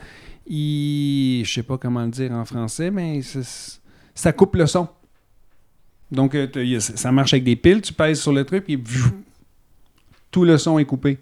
ils... 0.47 1.43
je 1.45 1.53
sais 1.53 1.63
pas 1.63 1.77
comment 1.77 2.03
le 2.03 2.09
dire 2.11 2.31
en 2.31 2.45
français, 2.45 2.91
mais 2.91 3.21
ça 4.13 4.33
coupe 4.33 4.55
le 4.55 4.67
son. 4.67 4.87
Donc, 6.11 6.35
euh, 6.35 6.79
ça 6.79 7.11
marche 7.11 7.33
avec 7.33 7.43
des 7.45 7.55
piles. 7.55 7.81
Tu 7.81 7.93
pèses 7.93 8.19
sur 8.19 8.33
le 8.33 8.43
truc, 8.43 8.65
et 8.67 8.77
tout 10.29 10.43
le 10.43 10.57
son 10.57 10.77
est 10.79 10.85
coupé. 10.85 11.17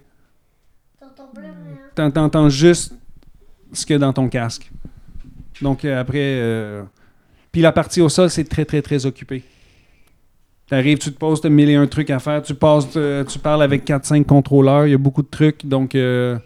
T'en- 1.95 2.11
T'entends 2.11 2.49
juste 2.49 2.93
ce 3.71 3.85
qu'il 3.85 3.93
y 3.93 3.97
a 3.97 3.99
dans 3.99 4.13
ton 4.13 4.27
casque. 4.29 4.71
Donc, 5.61 5.85
euh, 5.85 5.99
après. 6.01 6.17
euh, 6.17 6.83
Puis 7.51 7.61
la 7.61 7.71
partie 7.71 8.01
au 8.01 8.09
sol, 8.09 8.29
c'est 8.31 8.45
très, 8.45 8.65
très, 8.65 8.81
très 8.81 9.05
occupé. 9.05 9.43
T'arrives, 10.69 10.99
tu 10.99 11.11
te 11.11 11.17
poses, 11.17 11.41
t'as 11.41 11.49
mille 11.49 11.69
et 11.69 11.75
un 11.75 11.87
trucs 11.87 12.09
à 12.11 12.19
faire. 12.19 12.41
Tu 12.43 12.53
passes, 12.53 12.87
euh, 12.95 13.23
tu 13.23 13.39
parles 13.39 13.63
avec 13.63 13.85
4-5 13.85 14.23
contrôleurs. 14.25 14.85
Il 14.85 14.91
y 14.91 14.93
a 14.93 14.99
beaucoup 14.99 15.23
de 15.23 15.27
trucs. 15.27 15.65
Donc, 15.65 15.95
euh, 15.95 16.37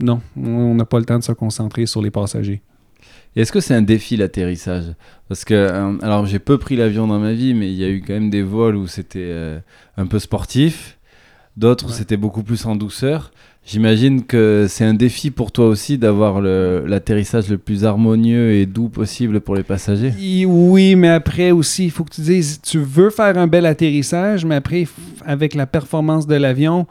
non, 0.00 0.20
on 0.36 0.74
n'a 0.74 0.84
pas 0.84 0.98
le 0.98 1.04
temps 1.04 1.18
de 1.18 1.24
se 1.24 1.32
concentrer 1.32 1.86
sur 1.86 2.02
les 2.02 2.10
passagers. 2.10 2.60
Est-ce 3.36 3.52
que 3.52 3.60
c'est 3.60 3.74
un 3.74 3.82
défi 3.82 4.16
l'atterrissage? 4.16 4.94
Parce 5.28 5.44
que, 5.44 5.54
euh, 5.54 5.96
alors 6.02 6.26
j'ai 6.26 6.38
peu 6.38 6.58
pris 6.58 6.76
l'avion 6.76 7.06
dans 7.06 7.18
ma 7.18 7.32
vie, 7.32 7.54
mais 7.54 7.70
il 7.70 7.76
y 7.76 7.84
a 7.84 7.88
eu 7.88 8.02
quand 8.04 8.14
même 8.14 8.30
des 8.30 8.42
vols 8.42 8.76
où 8.76 8.86
c'était 8.86 9.30
euh, 9.30 9.60
un 9.96 10.06
peu 10.06 10.18
sportif, 10.18 10.97
d'autres 11.58 11.86
Ouais. 11.88 11.92
c'était 11.92 12.16
beaucoup 12.16 12.42
plus 12.42 12.64
en 12.66 12.76
douceur. 12.76 13.30
J'imagine 13.66 14.24
que 14.24 14.64
c'est 14.66 14.84
un 14.84 14.94
défi 14.94 15.30
pour 15.30 15.52
toi 15.52 15.66
aussi 15.66 15.98
d'avoir 15.98 16.40
l'atterrissage 16.40 17.50
le 17.50 17.58
plus 17.58 17.84
harmonieux 17.84 18.52
et 18.52 18.64
doux 18.64 18.88
possible 18.88 19.40
pour 19.40 19.56
les 19.56 19.62
passagers. 19.62 20.14
Oui, 20.46 20.94
mais 20.94 21.08
après 21.10 21.50
aussi, 21.50 21.84
il 21.84 21.90
faut 21.90 22.04
que 22.04 22.14
tu 22.14 22.22
dises, 22.22 22.60
tu 22.62 22.78
veux 22.78 23.10
faire 23.10 23.36
un 23.36 23.46
bel 23.46 23.66
atterrissage, 23.66 24.46
mais 24.46 24.54
après, 24.54 24.86
avec 25.26 25.54
la 25.54 25.66
performance 25.66 26.26
de 26.26 26.36
l'avion, 26.36 26.86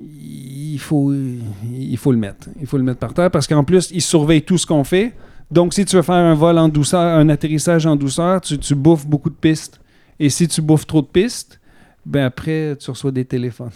il 0.00 0.78
faut, 0.80 1.12
il 1.12 1.96
faut 1.96 2.10
le 2.12 2.18
mettre. 2.18 2.48
Il 2.60 2.66
faut 2.66 2.78
le 2.78 2.84
mettre 2.84 2.98
par 2.98 3.14
terre 3.14 3.30
parce 3.30 3.46
qu'en 3.46 3.62
plus, 3.64 3.90
il 3.92 4.02
surveille 4.02 4.42
tout 4.42 4.58
ce 4.58 4.66
qu'on 4.66 4.84
fait. 4.84 5.12
Donc, 5.50 5.74
si 5.74 5.84
tu 5.84 5.96
veux 5.96 6.02
faire 6.02 6.14
un 6.16 6.34
vol 6.34 6.58
en 6.58 6.68
douceur, 6.68 7.00
un 7.00 7.28
atterrissage 7.28 7.86
en 7.86 7.96
douceur, 7.96 8.40
tu, 8.40 8.58
tu 8.58 8.74
bouffes 8.74 9.06
beaucoup 9.06 9.30
de 9.30 9.34
pistes. 9.34 9.80
Et 10.20 10.28
si 10.28 10.48
tu 10.48 10.60
bouffes 10.60 10.86
trop 10.86 11.02
de 11.02 11.06
pistes, 11.06 11.57
ben 12.08 12.24
après, 12.24 12.74
tu 12.80 12.90
reçois 12.90 13.12
des 13.12 13.26
téléphones. 13.26 13.70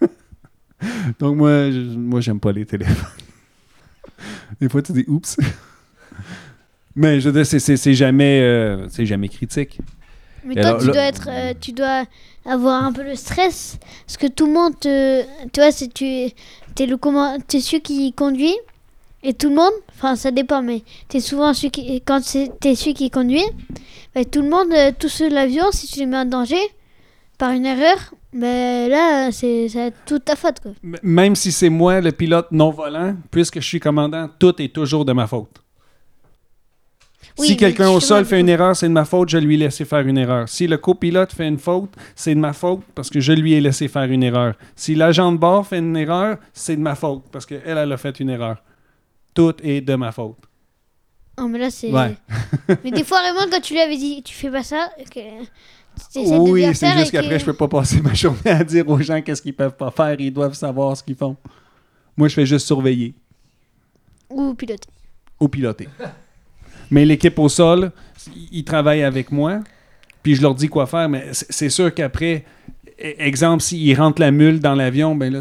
Donc, 1.20 1.36
moi, 1.36 1.70
je, 1.70 1.80
moi, 1.96 2.20
j'aime 2.22 2.40
pas 2.40 2.52
les 2.52 2.64
téléphones. 2.64 2.96
Des 4.60 4.68
fois, 4.68 4.80
tu 4.80 4.92
dis 4.92 5.04
oups. 5.06 5.36
Mais 6.96 7.20
je 7.20 7.28
veux 7.28 7.42
dire, 7.42 7.46
c'est- 7.46 7.92
jamais, 7.92 8.40
euh, 8.40 8.88
c'est 8.88 9.04
jamais 9.04 9.28
critique. 9.28 9.78
Mais 10.44 10.54
Et 10.54 10.60
toi, 10.60 10.70
alors, 10.70 10.80
tu 10.80 10.86
dois 10.86 11.02
être, 11.02 11.28
euh, 11.28 11.52
tu 11.60 11.72
dois 11.72 12.04
avoir 12.46 12.82
un 12.84 12.92
peu 12.92 13.02
le 13.02 13.14
stress 13.14 13.78
parce 14.06 14.16
que 14.16 14.26
tout 14.26 14.46
le 14.46 14.52
monde, 14.52 14.78
te, 14.78 15.22
tu 15.52 15.60
vois, 15.60 15.72
c'est 15.72 15.92
tu, 15.92 16.04
es 16.06 16.86
le 16.86 16.96
comment, 16.96 17.36
es 17.36 17.60
celui 17.60 17.82
qui 17.82 18.12
conduit 18.12 18.54
et 19.22 19.32
tout 19.32 19.48
le 19.48 19.54
monde, 19.56 19.72
enfin 19.94 20.16
ça 20.16 20.30
dépend, 20.30 20.62
mais 20.62 20.82
t'es 21.08 21.20
souvent 21.20 21.54
celui 21.54 21.70
qui, 21.70 22.00
quand 22.02 22.20
t'es 22.60 22.74
celui 22.74 22.92
qui 22.92 23.10
conduit, 23.10 23.44
bah, 24.14 24.24
tout 24.26 24.42
le 24.42 24.50
monde, 24.50 24.68
euh, 24.72 24.92
tout 24.98 25.08
sur 25.08 25.30
l'avion, 25.30 25.72
si 25.72 25.86
tu 25.86 26.00
les 26.00 26.06
mets 26.06 26.18
en 26.18 26.26
danger 26.26 26.60
par 27.38 27.50
une 27.50 27.66
erreur, 27.66 28.14
ben 28.32 28.88
là 28.88 29.30
c'est 29.32 29.92
toute 30.06 30.24
ta 30.24 30.36
faute 30.36 30.60
quoi. 30.60 30.72
Même 31.02 31.34
si 31.34 31.52
c'est 31.52 31.68
moi 31.68 32.00
le 32.00 32.12
pilote 32.12 32.48
non 32.50 32.70
volant, 32.70 33.16
puisque 33.30 33.60
je 33.60 33.66
suis 33.66 33.80
commandant, 33.80 34.28
tout 34.38 34.60
est 34.60 34.72
toujours 34.72 35.04
de 35.04 35.12
ma 35.12 35.26
faute. 35.26 35.64
Oui, 37.38 37.48
si 37.48 37.52
mais 37.52 37.56
quelqu'un 37.56 37.90
au 37.90 37.98
sol 37.98 38.24
fait 38.24 38.38
une 38.38 38.48
erreur, 38.48 38.76
c'est 38.76 38.86
de 38.86 38.92
ma 38.92 39.04
faute, 39.04 39.28
je 39.28 39.38
lui 39.38 39.54
ai 39.54 39.58
laissé 39.58 39.84
faire 39.84 40.06
une 40.06 40.18
erreur. 40.18 40.48
Si 40.48 40.68
le 40.68 40.76
copilote 40.76 41.32
fait 41.32 41.48
une 41.48 41.58
faute, 41.58 41.90
c'est 42.14 42.34
de 42.34 42.38
ma 42.38 42.52
faute 42.52 42.82
parce 42.94 43.10
que 43.10 43.18
je 43.18 43.32
lui 43.32 43.54
ai 43.54 43.60
laissé 43.60 43.88
faire 43.88 44.04
une 44.04 44.22
erreur. 44.22 44.54
Si 44.76 44.94
l'agent 44.94 45.32
de 45.32 45.38
bord 45.38 45.66
fait 45.66 45.78
une 45.78 45.96
erreur, 45.96 46.38
c'est 46.52 46.76
de 46.76 46.80
ma 46.80 46.94
faute 46.94 47.24
parce 47.32 47.44
qu'elle, 47.44 47.62
elle 47.64 47.92
a 47.92 47.96
fait 47.96 48.20
une 48.20 48.30
erreur. 48.30 48.62
Tout 49.34 49.54
est 49.64 49.80
de 49.80 49.96
ma 49.96 50.12
faute. 50.12 50.38
Oh, 51.36 51.48
mais 51.48 51.58
là 51.58 51.70
c'est. 51.70 51.90
Ouais. 51.90 52.14
mais 52.84 52.92
des 52.92 53.02
fois 53.02 53.20
vraiment 53.20 53.50
quand 53.50 53.60
tu 53.60 53.74
lui 53.74 53.80
avais 53.80 53.96
dit 53.96 54.22
tu 54.22 54.32
fais 54.32 54.50
pas 54.50 54.62
ça, 54.62 54.90
de 56.14 56.38
Oui, 56.50 56.64
c'est 56.74 56.92
juste 56.92 57.10
qu'après, 57.12 57.30
que- 57.34 57.38
je 57.38 57.44
peux 57.44 57.52
pas 57.54 57.68
passer 57.68 58.00
ma 58.02 58.14
journée 58.14 58.50
à 58.50 58.62
dire 58.64 58.88
aux 58.88 59.00
gens 59.00 59.20
qu'est-ce 59.22 59.42
qu'ils 59.42 59.54
peuvent 59.54 59.76
pas 59.76 59.90
faire. 59.90 60.16
Ils 60.20 60.32
doivent 60.32 60.54
savoir 60.54 60.96
ce 60.96 61.02
qu'ils 61.02 61.16
font. 61.16 61.36
Moi, 62.16 62.28
je 62.28 62.34
fais 62.34 62.46
juste 62.46 62.66
surveiller 62.66 63.14
ou 64.30 64.54
piloter. 64.54 64.88
ou 65.40 65.48
piloter. 65.48 65.88
Mais 66.90 67.04
l'équipe 67.04 67.38
au 67.38 67.48
sol, 67.48 67.90
ils 68.52 68.64
travaillent 68.64 69.02
avec 69.02 69.30
moi, 69.32 69.60
puis 70.22 70.34
je 70.34 70.42
leur 70.42 70.54
dis 70.54 70.68
quoi 70.68 70.86
faire, 70.86 71.08
mais 71.08 71.26
c'est 71.32 71.68
sûr 71.70 71.92
qu'après, 71.92 72.44
e- 73.00 73.14
exemple, 73.18 73.62
s'ils 73.62 73.96
rentrent 73.98 74.20
la 74.20 74.30
mule 74.30 74.60
dans 74.60 74.74
l'avion, 74.74 75.14
ben 75.14 75.32
là, 75.32 75.40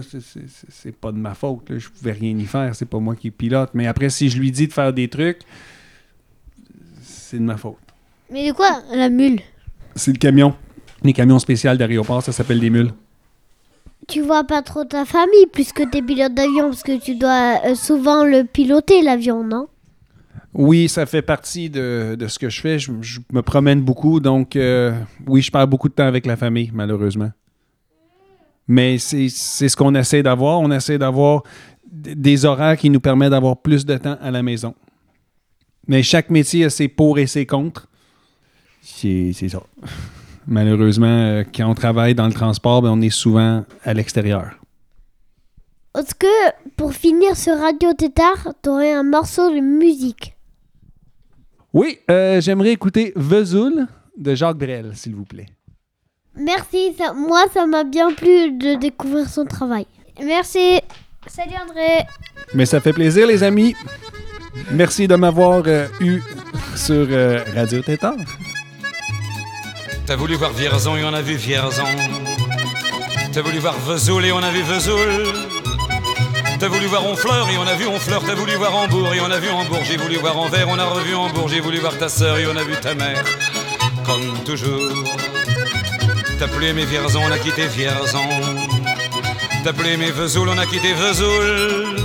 c'est 0.69 0.95
pas 0.95 1.11
de 1.11 1.17
ma 1.17 1.33
faute. 1.33 1.69
Là. 1.69 1.77
Je 1.79 1.89
pouvais 1.89 2.11
rien 2.13 2.37
y 2.37 2.45
faire, 2.45 2.75
c'est 2.75 2.85
pas 2.87 2.99
moi 2.99 3.15
qui 3.15 3.29
pilote. 3.31 3.69
Mais 3.73 3.87
après, 3.87 4.09
si 4.09 4.29
je 4.29 4.37
lui 4.39 4.51
dis 4.51 4.67
de 4.67 4.73
faire 4.73 4.91
des 4.93 5.07
trucs, 5.07 5.39
c'est 7.01 7.37
de 7.37 7.43
ma 7.43 7.57
faute. 7.57 7.77
Mais 8.31 8.47
de 8.49 8.53
quoi 8.53 8.81
la 8.93 9.09
mule? 9.09 9.39
C'est 9.95 10.11
le 10.11 10.17
camion. 10.17 10.55
Les 11.03 11.13
camions 11.13 11.39
spéciaux 11.39 11.75
d'aéroport, 11.75 12.23
ça 12.23 12.31
s'appelle 12.31 12.59
des 12.59 12.69
mules. 12.69 12.91
Tu 14.07 14.21
vois 14.21 14.43
pas 14.43 14.61
trop 14.61 14.83
ta 14.83 15.05
famille 15.05 15.47
puisque 15.51 15.89
t'es 15.89 16.01
pilote 16.01 16.33
d'avion 16.33 16.69
parce 16.69 16.83
que 16.83 16.99
tu 16.99 17.15
dois 17.15 17.59
euh, 17.65 17.75
souvent 17.75 18.25
le 18.25 18.43
piloter 18.43 19.01
l'avion, 19.01 19.43
non? 19.43 19.67
Oui, 20.53 20.87
ça 20.87 21.05
fait 21.05 21.21
partie 21.21 21.69
de, 21.69 22.15
de 22.19 22.27
ce 22.27 22.37
que 22.37 22.49
je 22.49 22.61
fais. 22.61 22.79
Je, 22.79 22.91
je 23.01 23.19
me 23.31 23.41
promène 23.41 23.81
beaucoup, 23.81 24.19
donc 24.19 24.55
euh, 24.55 24.93
oui, 25.25 25.41
je 25.41 25.51
perds 25.51 25.67
beaucoup 25.67 25.89
de 25.89 25.93
temps 25.93 26.05
avec 26.05 26.25
la 26.25 26.35
famille, 26.35 26.69
malheureusement. 26.73 27.31
Mais 28.67 28.97
c'est 28.97 29.29
c'est 29.29 29.67
ce 29.67 29.75
qu'on 29.75 29.95
essaie 29.95 30.21
d'avoir. 30.23 30.59
On 30.59 30.71
essaie 30.71 30.97
d'avoir 30.97 31.43
des 31.91 32.45
horaires 32.45 32.77
qui 32.77 32.89
nous 32.89 32.99
permettent 32.99 33.31
d'avoir 33.31 33.57
plus 33.57 33.85
de 33.85 33.97
temps 33.97 34.17
à 34.21 34.31
la 34.31 34.43
maison. 34.43 34.73
Mais 35.87 36.03
chaque 36.03 36.29
métier 36.29 36.65
a 36.65 36.69
ses 36.69 36.87
pour 36.87 37.19
et 37.19 37.27
ses 37.27 37.45
contre. 37.45 37.87
C'est 38.85 39.33
ça. 39.49 39.63
Malheureusement, 40.45 41.07
euh, 41.07 41.43
quand 41.55 41.69
on 41.69 41.73
travaille 41.73 42.15
dans 42.15 42.27
le 42.27 42.33
transport, 42.33 42.81
ben, 42.81 42.89
on 42.89 43.01
est 43.01 43.09
souvent 43.09 43.63
à 43.83 43.93
l'extérieur. 43.93 44.51
Est-ce 45.97 46.13
que 46.15 46.71
pour 46.75 46.93
finir 46.93 47.37
ce 47.37 47.49
Radio 47.51 47.93
Tétard, 47.93 48.49
t'aurais 48.61 48.91
un 48.93 49.03
morceau 49.03 49.49
de 49.49 49.59
musique? 49.61 50.35
Oui, 51.71 51.97
euh, 52.11 52.41
j'aimerais 52.41 52.71
écouter 52.71 53.13
Vesoul 53.15 53.87
de 54.17 54.35
Jacques 54.35 54.57
Brel, 54.57 54.91
s'il 54.95 55.15
vous 55.15 55.23
plaît. 55.25 55.47
Merci, 56.35 56.93
ça- 56.97 57.13
moi 57.13 57.45
ça 57.53 57.65
m'a 57.65 57.83
bien 57.83 58.11
plu 58.13 58.51
de 58.57 58.75
découvrir 58.75 59.29
son 59.29 59.45
travail. 59.45 59.85
Merci. 60.23 60.79
Salut 61.27 61.53
André. 61.63 62.05
Mais 62.53 62.65
ça 62.65 62.79
fait 62.81 62.91
plaisir, 62.93 63.27
les 63.27 63.43
amis. 63.43 63.75
Merci 64.71 65.07
de 65.07 65.15
m'avoir 65.15 65.63
euh, 65.67 65.87
eu 66.01 66.19
sur 66.75 67.07
euh, 67.09 67.43
Radio 67.55 67.81
Tétard. 67.81 68.17
T'as 70.05 70.15
voulu 70.17 70.35
voir 70.35 70.51
Vierzon 70.51 70.97
et 70.97 71.03
on 71.05 71.13
a 71.13 71.21
vu 71.21 71.35
Vierzon. 71.35 71.83
T'as 73.31 73.41
voulu 73.41 73.59
voir 73.59 73.73
Vesoul 73.79 74.25
et 74.25 74.31
on 74.31 74.43
a 74.43 74.51
vu 74.51 74.61
Vesoul. 74.61 75.33
T'as 76.59 76.67
voulu 76.67 76.85
voir 76.87 77.05
Honfleur 77.05 77.47
et 77.49 77.57
on 77.57 77.67
a 77.67 77.75
vu 77.75 77.87
Honfleur. 77.87 78.21
T'as 78.25 78.35
voulu 78.35 78.53
voir 78.55 78.75
Hambourg 78.75 79.13
et 79.13 79.21
on 79.21 79.31
a 79.31 79.39
vu 79.39 79.49
Hambourg. 79.49 79.81
J'ai 79.85 79.97
voulu 79.97 80.17
voir 80.17 80.37
Anvers, 80.37 80.67
on 80.67 80.77
a 80.77 80.85
revu 80.85 81.15
Hambourg. 81.15 81.47
J'ai 81.47 81.61
voulu 81.61 81.79
voir 81.79 81.97
ta 81.97 82.09
sœur 82.09 82.37
et 82.37 82.45
on 82.47 82.55
a 82.55 82.63
vu 82.63 82.73
ta 82.81 82.93
mère. 82.93 83.23
Comme 84.05 84.43
toujours. 84.43 84.91
T'as 86.37 86.47
plus 86.47 86.65
aimé 86.67 86.85
Vierzon, 86.85 87.21
on 87.25 87.31
a 87.31 87.39
quitté 87.39 87.67
Vierzon. 87.67 88.19
T'as 89.63 89.73
plus 89.73 89.87
aimé 89.87 90.11
Vesoul, 90.11 90.49
on 90.49 90.57
a 90.57 90.65
quitté 90.65 90.93
Vesoul. 90.93 92.02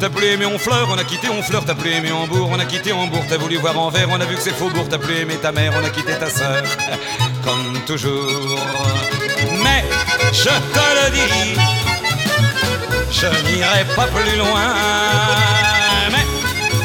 T'as 0.00 0.10
plus 0.10 0.26
aimé 0.26 0.44
Honfleur, 0.46 0.88
on 0.90 0.98
a 0.98 1.04
quitté 1.04 1.28
Honfleur. 1.28 1.64
T'as 1.64 1.74
plus 1.74 1.92
aimé 1.92 2.10
Hambourg, 2.12 2.50
on 2.52 2.58
a 2.58 2.64
quitté 2.64 2.92
Hambourg. 2.92 3.24
T'as 3.28 3.36
voulu 3.38 3.56
voir 3.56 3.78
Anvers, 3.78 4.08
on 4.10 4.20
a 4.20 4.24
vu 4.24 4.34
que 4.34 4.42
c'est 4.42 4.54
Faubourg. 4.54 4.86
T'as 4.88 4.98
plus 4.98 5.16
aimé 5.16 5.36
ta 5.40 5.52
mère, 5.52 5.72
on 5.80 5.84
a 5.84 5.90
quitté 5.90 6.12
ta 6.14 6.28
sœur. 6.28 6.62
Comme 7.44 7.80
toujours. 7.86 8.58
Mais 9.62 9.84
je 10.32 10.44
te 10.74 10.86
le 10.98 11.10
dis, 11.10 11.54
je 13.10 13.26
n'irai 13.26 13.84
pas 13.96 14.06
plus 14.06 14.36
loin. 14.36 14.74
Mais 16.12 16.26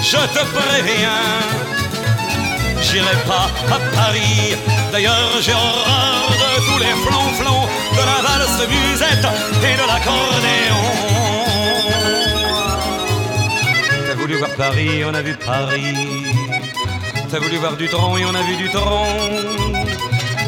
je 0.04 0.18
te 0.18 0.44
préviens, 0.56 1.26
j'irai 2.82 3.16
pas 3.28 3.50
à 3.74 3.80
Paris. 3.96 4.56
D'ailleurs, 4.92 5.32
j'ai 5.42 5.54
horreur 5.54 6.30
de 6.30 6.66
tous 6.68 6.80
les 6.80 6.96
flonflons, 7.06 7.68
de 7.94 8.04
la 8.10 8.22
valse 8.28 8.68
musette 8.68 9.28
et 9.64 9.76
de 9.76 9.88
l'accordéon. 9.88 11.19
Voulu 14.30 14.40
voir 14.42 14.56
Paris, 14.58 15.04
on 15.06 15.14
a 15.16 15.22
vu 15.22 15.36
Paris. 15.36 15.96
T'as 17.32 17.40
voulu 17.40 17.58
voir 17.58 17.76
Dutron 17.76 18.16
et 18.18 18.26
on 18.26 18.36
a 18.36 18.42
vu 18.44 18.56
Dutron. 18.58 19.08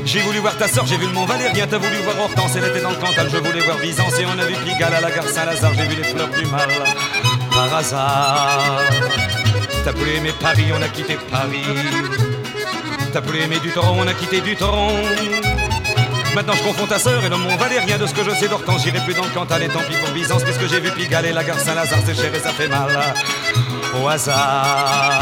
J'ai 0.05 0.19
voulu 0.19 0.37
voir 0.37 0.55
ta 0.55 0.67
sœur, 0.67 0.85
j'ai 0.85 0.97
vu 0.97 1.07
le 1.07 1.13
Mont 1.13 1.25
Valérien. 1.25 1.65
T'as 1.65 1.79
voulu 1.79 1.95
voir 2.03 2.19
Hortense, 2.19 2.51
elle 2.57 2.65
était 2.65 2.81
dans 2.81 2.91
le 2.91 2.97
Cantal. 2.97 3.27
Je 3.31 3.37
voulais 3.37 3.61
voir 3.61 3.77
Byzance 3.79 4.19
et 4.19 4.25
on 4.25 4.37
a 4.37 4.45
vu 4.45 4.53
Pigalle 4.65 4.93
à 4.93 5.01
la 5.01 5.09
gare 5.09 5.27
Saint-Lazare. 5.27 5.73
J'ai 5.75 5.87
vu 5.87 5.95
les 5.95 6.03
fleurs 6.03 6.29
du 6.29 6.45
mal 6.45 6.69
par 7.51 7.73
hasard. 7.73 8.81
T'as 9.83 9.91
voulu 9.93 10.11
aimer 10.11 10.33
Paris, 10.39 10.65
on 10.77 10.81
a 10.81 10.87
quitté 10.87 11.17
Paris. 11.31 11.65
T'as 13.11 13.21
voulu 13.21 13.39
aimer 13.39 13.59
Dutron, 13.63 13.95
on 13.99 14.07
a 14.07 14.13
quitté 14.13 14.41
Dutron. 14.41 14.91
Maintenant 16.35 16.53
je 16.53 16.63
confonds 16.63 16.87
ta 16.87 16.99
sœur 16.99 17.25
et 17.25 17.29
le 17.29 17.35
Mont 17.35 17.57
Valérien 17.57 17.97
De 17.97 18.05
ce 18.05 18.13
que 18.13 18.23
je 18.23 18.29
sais 18.29 18.47
d'Hortense, 18.47 18.83
j'irai 18.83 18.99
plus 18.99 19.13
dans 19.13 19.25
le 19.25 19.31
Cantal 19.31 19.63
Et 19.63 19.67
tant 19.67 19.79
pis 19.79 19.97
pour 19.97 20.11
Byzance, 20.11 20.43
puisque 20.43 20.65
j'ai 20.69 20.79
vu 20.79 20.91
Pigalle 20.91 21.25
et 21.25 21.33
la 21.33 21.43
gare 21.43 21.59
Saint-Lazare 21.59 21.99
C'est 22.05 22.15
cher 22.15 22.33
et 22.33 22.39
ça 22.39 22.51
fait 22.51 22.69
mal 22.69 22.87
au 23.95 24.07
hasard 24.07 25.19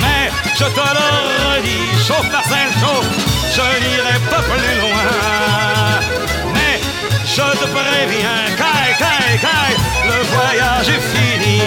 Mais 0.00 0.30
je 0.54 0.64
te 0.64 0.86
le 0.96 1.06
redis, 1.44 2.04
chauffe 2.06 2.30
Marcel, 2.32 2.68
chauffe 2.80 3.10
Je 3.54 3.64
n'irai 3.82 4.18
pas 4.30 4.42
plus 4.42 4.74
loin 4.82 5.06
Mais 6.54 6.80
je 7.24 7.46
te 7.60 7.66
préviens, 7.76 8.44
caille, 8.56 8.96
caille, 8.98 9.38
caille 9.40 9.76
Le 10.04 10.18
voyage 10.34 10.88
est 10.88 11.04
fini 11.14 11.60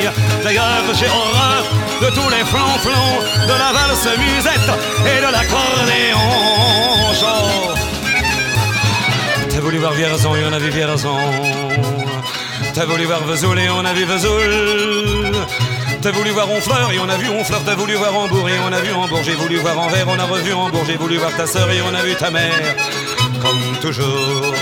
D'ailleurs 0.44 0.86
j'ai 0.94 1.08
horreur 1.08 1.63
de 2.02 2.10
tous 2.15 2.30
les 2.30 2.46
flonflons 2.46 3.12
De 3.48 3.56
la 3.63 3.72
valse 3.74 4.10
musette 4.18 4.72
et 5.06 5.20
de 5.26 5.32
l'accordéon 5.32 6.50
T'as 9.60 9.65
voulu 9.65 9.78
voir 9.80 9.92
Vierzon 9.92 10.36
et 10.36 10.46
on 10.46 10.54
a 10.54 10.60
vu 10.60 10.70
Vierzon. 10.70 11.18
T'as 12.74 12.86
voulu 12.86 13.04
voir 13.04 13.24
Vesoul 13.26 13.60
et 13.60 13.70
on 13.70 13.84
a 13.84 13.94
vu 13.94 14.06
Vesoul. 14.06 15.36
T'as 16.02 16.12
voulu 16.12 16.30
voir 16.32 16.50
Honfleur 16.50 16.92
et 16.94 17.00
on 17.00 17.10
a 17.10 17.18
vu 17.18 17.30
Honfleur. 17.30 17.62
T'as 17.66 17.76
voulu 17.76 17.96
voir 17.96 18.16
Hambourg 18.16 18.48
et 18.48 18.54
on 18.66 18.72
a 18.72 18.80
vu 18.80 18.94
Hambourg. 18.94 19.20
J'ai 19.24 19.36
voulu 19.36 19.58
voir 19.58 19.78
Anvers, 19.78 20.08
on 20.08 20.18
a 20.18 20.24
revu 20.24 20.54
Hambourg. 20.54 20.84
J'ai 20.88 20.96
voulu 20.96 21.18
voir 21.18 21.36
ta 21.36 21.46
sœur 21.46 21.70
et 21.70 21.82
on 21.82 21.94
a 21.94 22.02
vu 22.02 22.16
ta 22.16 22.32
mère. 22.32 22.76
Comme 23.42 23.78
toujours. 23.82 24.56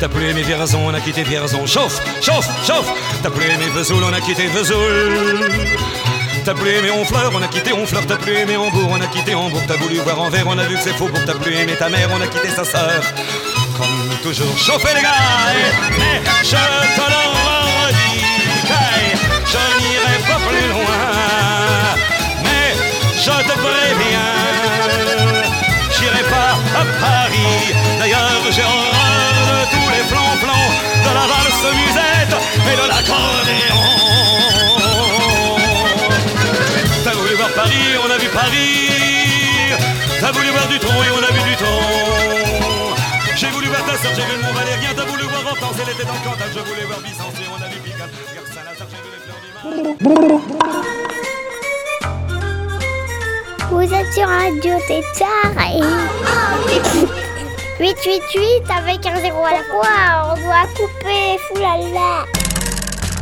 T'as 0.00 0.08
plus 0.08 0.30
aimé 0.30 0.42
Vierzon, 0.42 0.80
on 0.86 0.94
a 0.94 1.00
quitté 1.00 1.24
Vierzon. 1.24 1.66
Chauffe, 1.66 2.00
chauffe, 2.22 2.48
chauffe. 2.66 2.90
T'as 3.22 3.30
plus 3.30 3.44
aimé 3.44 3.66
Vesoul, 3.74 4.02
on 4.02 4.12
a 4.12 4.20
quitté 4.20 4.46
Vesoul. 4.46 5.50
T'as 6.44 6.54
plus 6.54 6.70
aimé 6.70 6.90
Honfleur, 6.90 7.30
on 7.34 7.42
a 7.42 7.48
quitté 7.48 7.74
Honfleur. 7.74 8.06
T'as 8.06 8.16
plus 8.16 8.34
aimé 8.34 8.56
Hambourg, 8.56 8.88
on 8.90 9.00
a 9.02 9.06
quitté 9.06 9.34
Hambourg. 9.34 9.62
T'as 9.68 9.76
voulu 9.76 9.98
voir 9.98 10.20
Anvers, 10.20 10.46
on 10.46 10.58
a 10.58 10.64
vu 10.64 10.76
que 10.76 10.82
c'est 10.82 10.96
faux. 10.96 11.08
Pour 11.08 11.22
t'as 11.24 11.34
plus 11.34 11.54
aimé 11.54 11.74
ta 11.78 11.90
mère, 11.90 12.08
on 12.10 12.20
a 12.20 12.26
quitté 12.26 12.48
sa 12.48 12.64
sœur. 12.64 13.02
Comme 13.76 14.18
toujours, 14.22 14.56
chauffez 14.56 14.94
les 14.94 15.02
gars, 15.02 15.10
eh, 15.50 15.98
mais 15.98 16.22
je 16.44 16.50
te 16.50 17.33
la 31.24 31.32
valse 31.32 31.66
musette 31.80 32.36
et 32.70 32.76
de 32.76 32.86
l'accordéon. 32.88 33.84
T'as 37.02 37.14
voulu 37.14 37.34
voir 37.34 37.50
Paris, 37.50 37.96
on 38.04 38.10
a 38.10 38.18
vu 38.18 38.28
Paris. 38.28 38.90
T'as 40.20 40.32
voulu 40.32 40.50
voir 40.50 40.68
du 40.68 40.78
tronc 40.78 41.02
et 41.02 41.10
on 41.18 41.22
a 41.22 41.32
vu 41.32 41.42
du 41.48 41.56
tronc. 41.56 42.94
J'ai 43.36 43.48
voulu 43.48 43.68
voir 43.68 43.84
ta 43.84 43.96
sœur, 43.96 44.12
j'ai 44.14 44.22
vu 44.22 44.36
le 44.36 44.42
Mont 44.42 44.52
Valérien. 44.52 44.90
T'as 44.96 45.04
voulu 45.04 45.24
voir 45.24 45.46
Hortense, 45.46 45.76
elle 45.82 45.92
était 45.94 46.04
dans 46.04 46.12
le 46.12 46.20
Cantal. 46.20 46.48
Je 46.54 46.60
voulais 46.60 46.84
voir 46.84 47.00
Byzance 47.00 47.34
et 47.40 47.48
on 47.50 47.56
a 47.62 47.68
vu 47.68 47.80
Saint-Lazare, 48.54 48.88
j'ai 48.90 49.00
vu 49.00 49.08
les 49.14 49.20
fleurs 49.24 49.40
du 49.40 49.50
mal. 49.54 49.64
Vous 53.70 53.94
êtes 53.94 54.12
sur 54.12 54.28
Radio 54.28 54.78
Tétard 54.86 55.56
et... 55.72 57.23
888 57.80 58.70
avec 58.70 59.04
un 59.06 59.20
zéro 59.20 59.44
à 59.44 59.50
la 59.50 59.64
fois, 59.64 60.32
on 60.32 60.40
doit 60.40 60.66
couper, 60.76 61.38
foulala. 61.48 62.24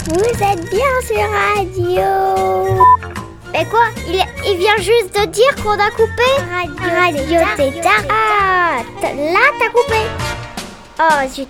Vous 0.09 0.45
êtes 0.45 0.69
bien 0.71 1.01
sur 1.07 1.23
Radio. 1.31 2.85
Mais 3.53 3.65
quoi 3.67 3.87
il, 4.07 4.23
il 4.47 4.59
vient 4.59 4.77
juste 4.77 5.19
de 5.19 5.25
dire 5.27 5.55
qu'on 5.62 5.71
a 5.71 5.91
coupé 5.91 6.29
Radio, 6.51 7.38
Radio 7.38 7.41
Tétard. 7.57 8.05
Ah, 8.11 8.83
là 9.03 9.41
t'as 9.59 9.71
coupé. 9.71 10.01
Oh, 11.01 11.29
zut. 11.29 11.49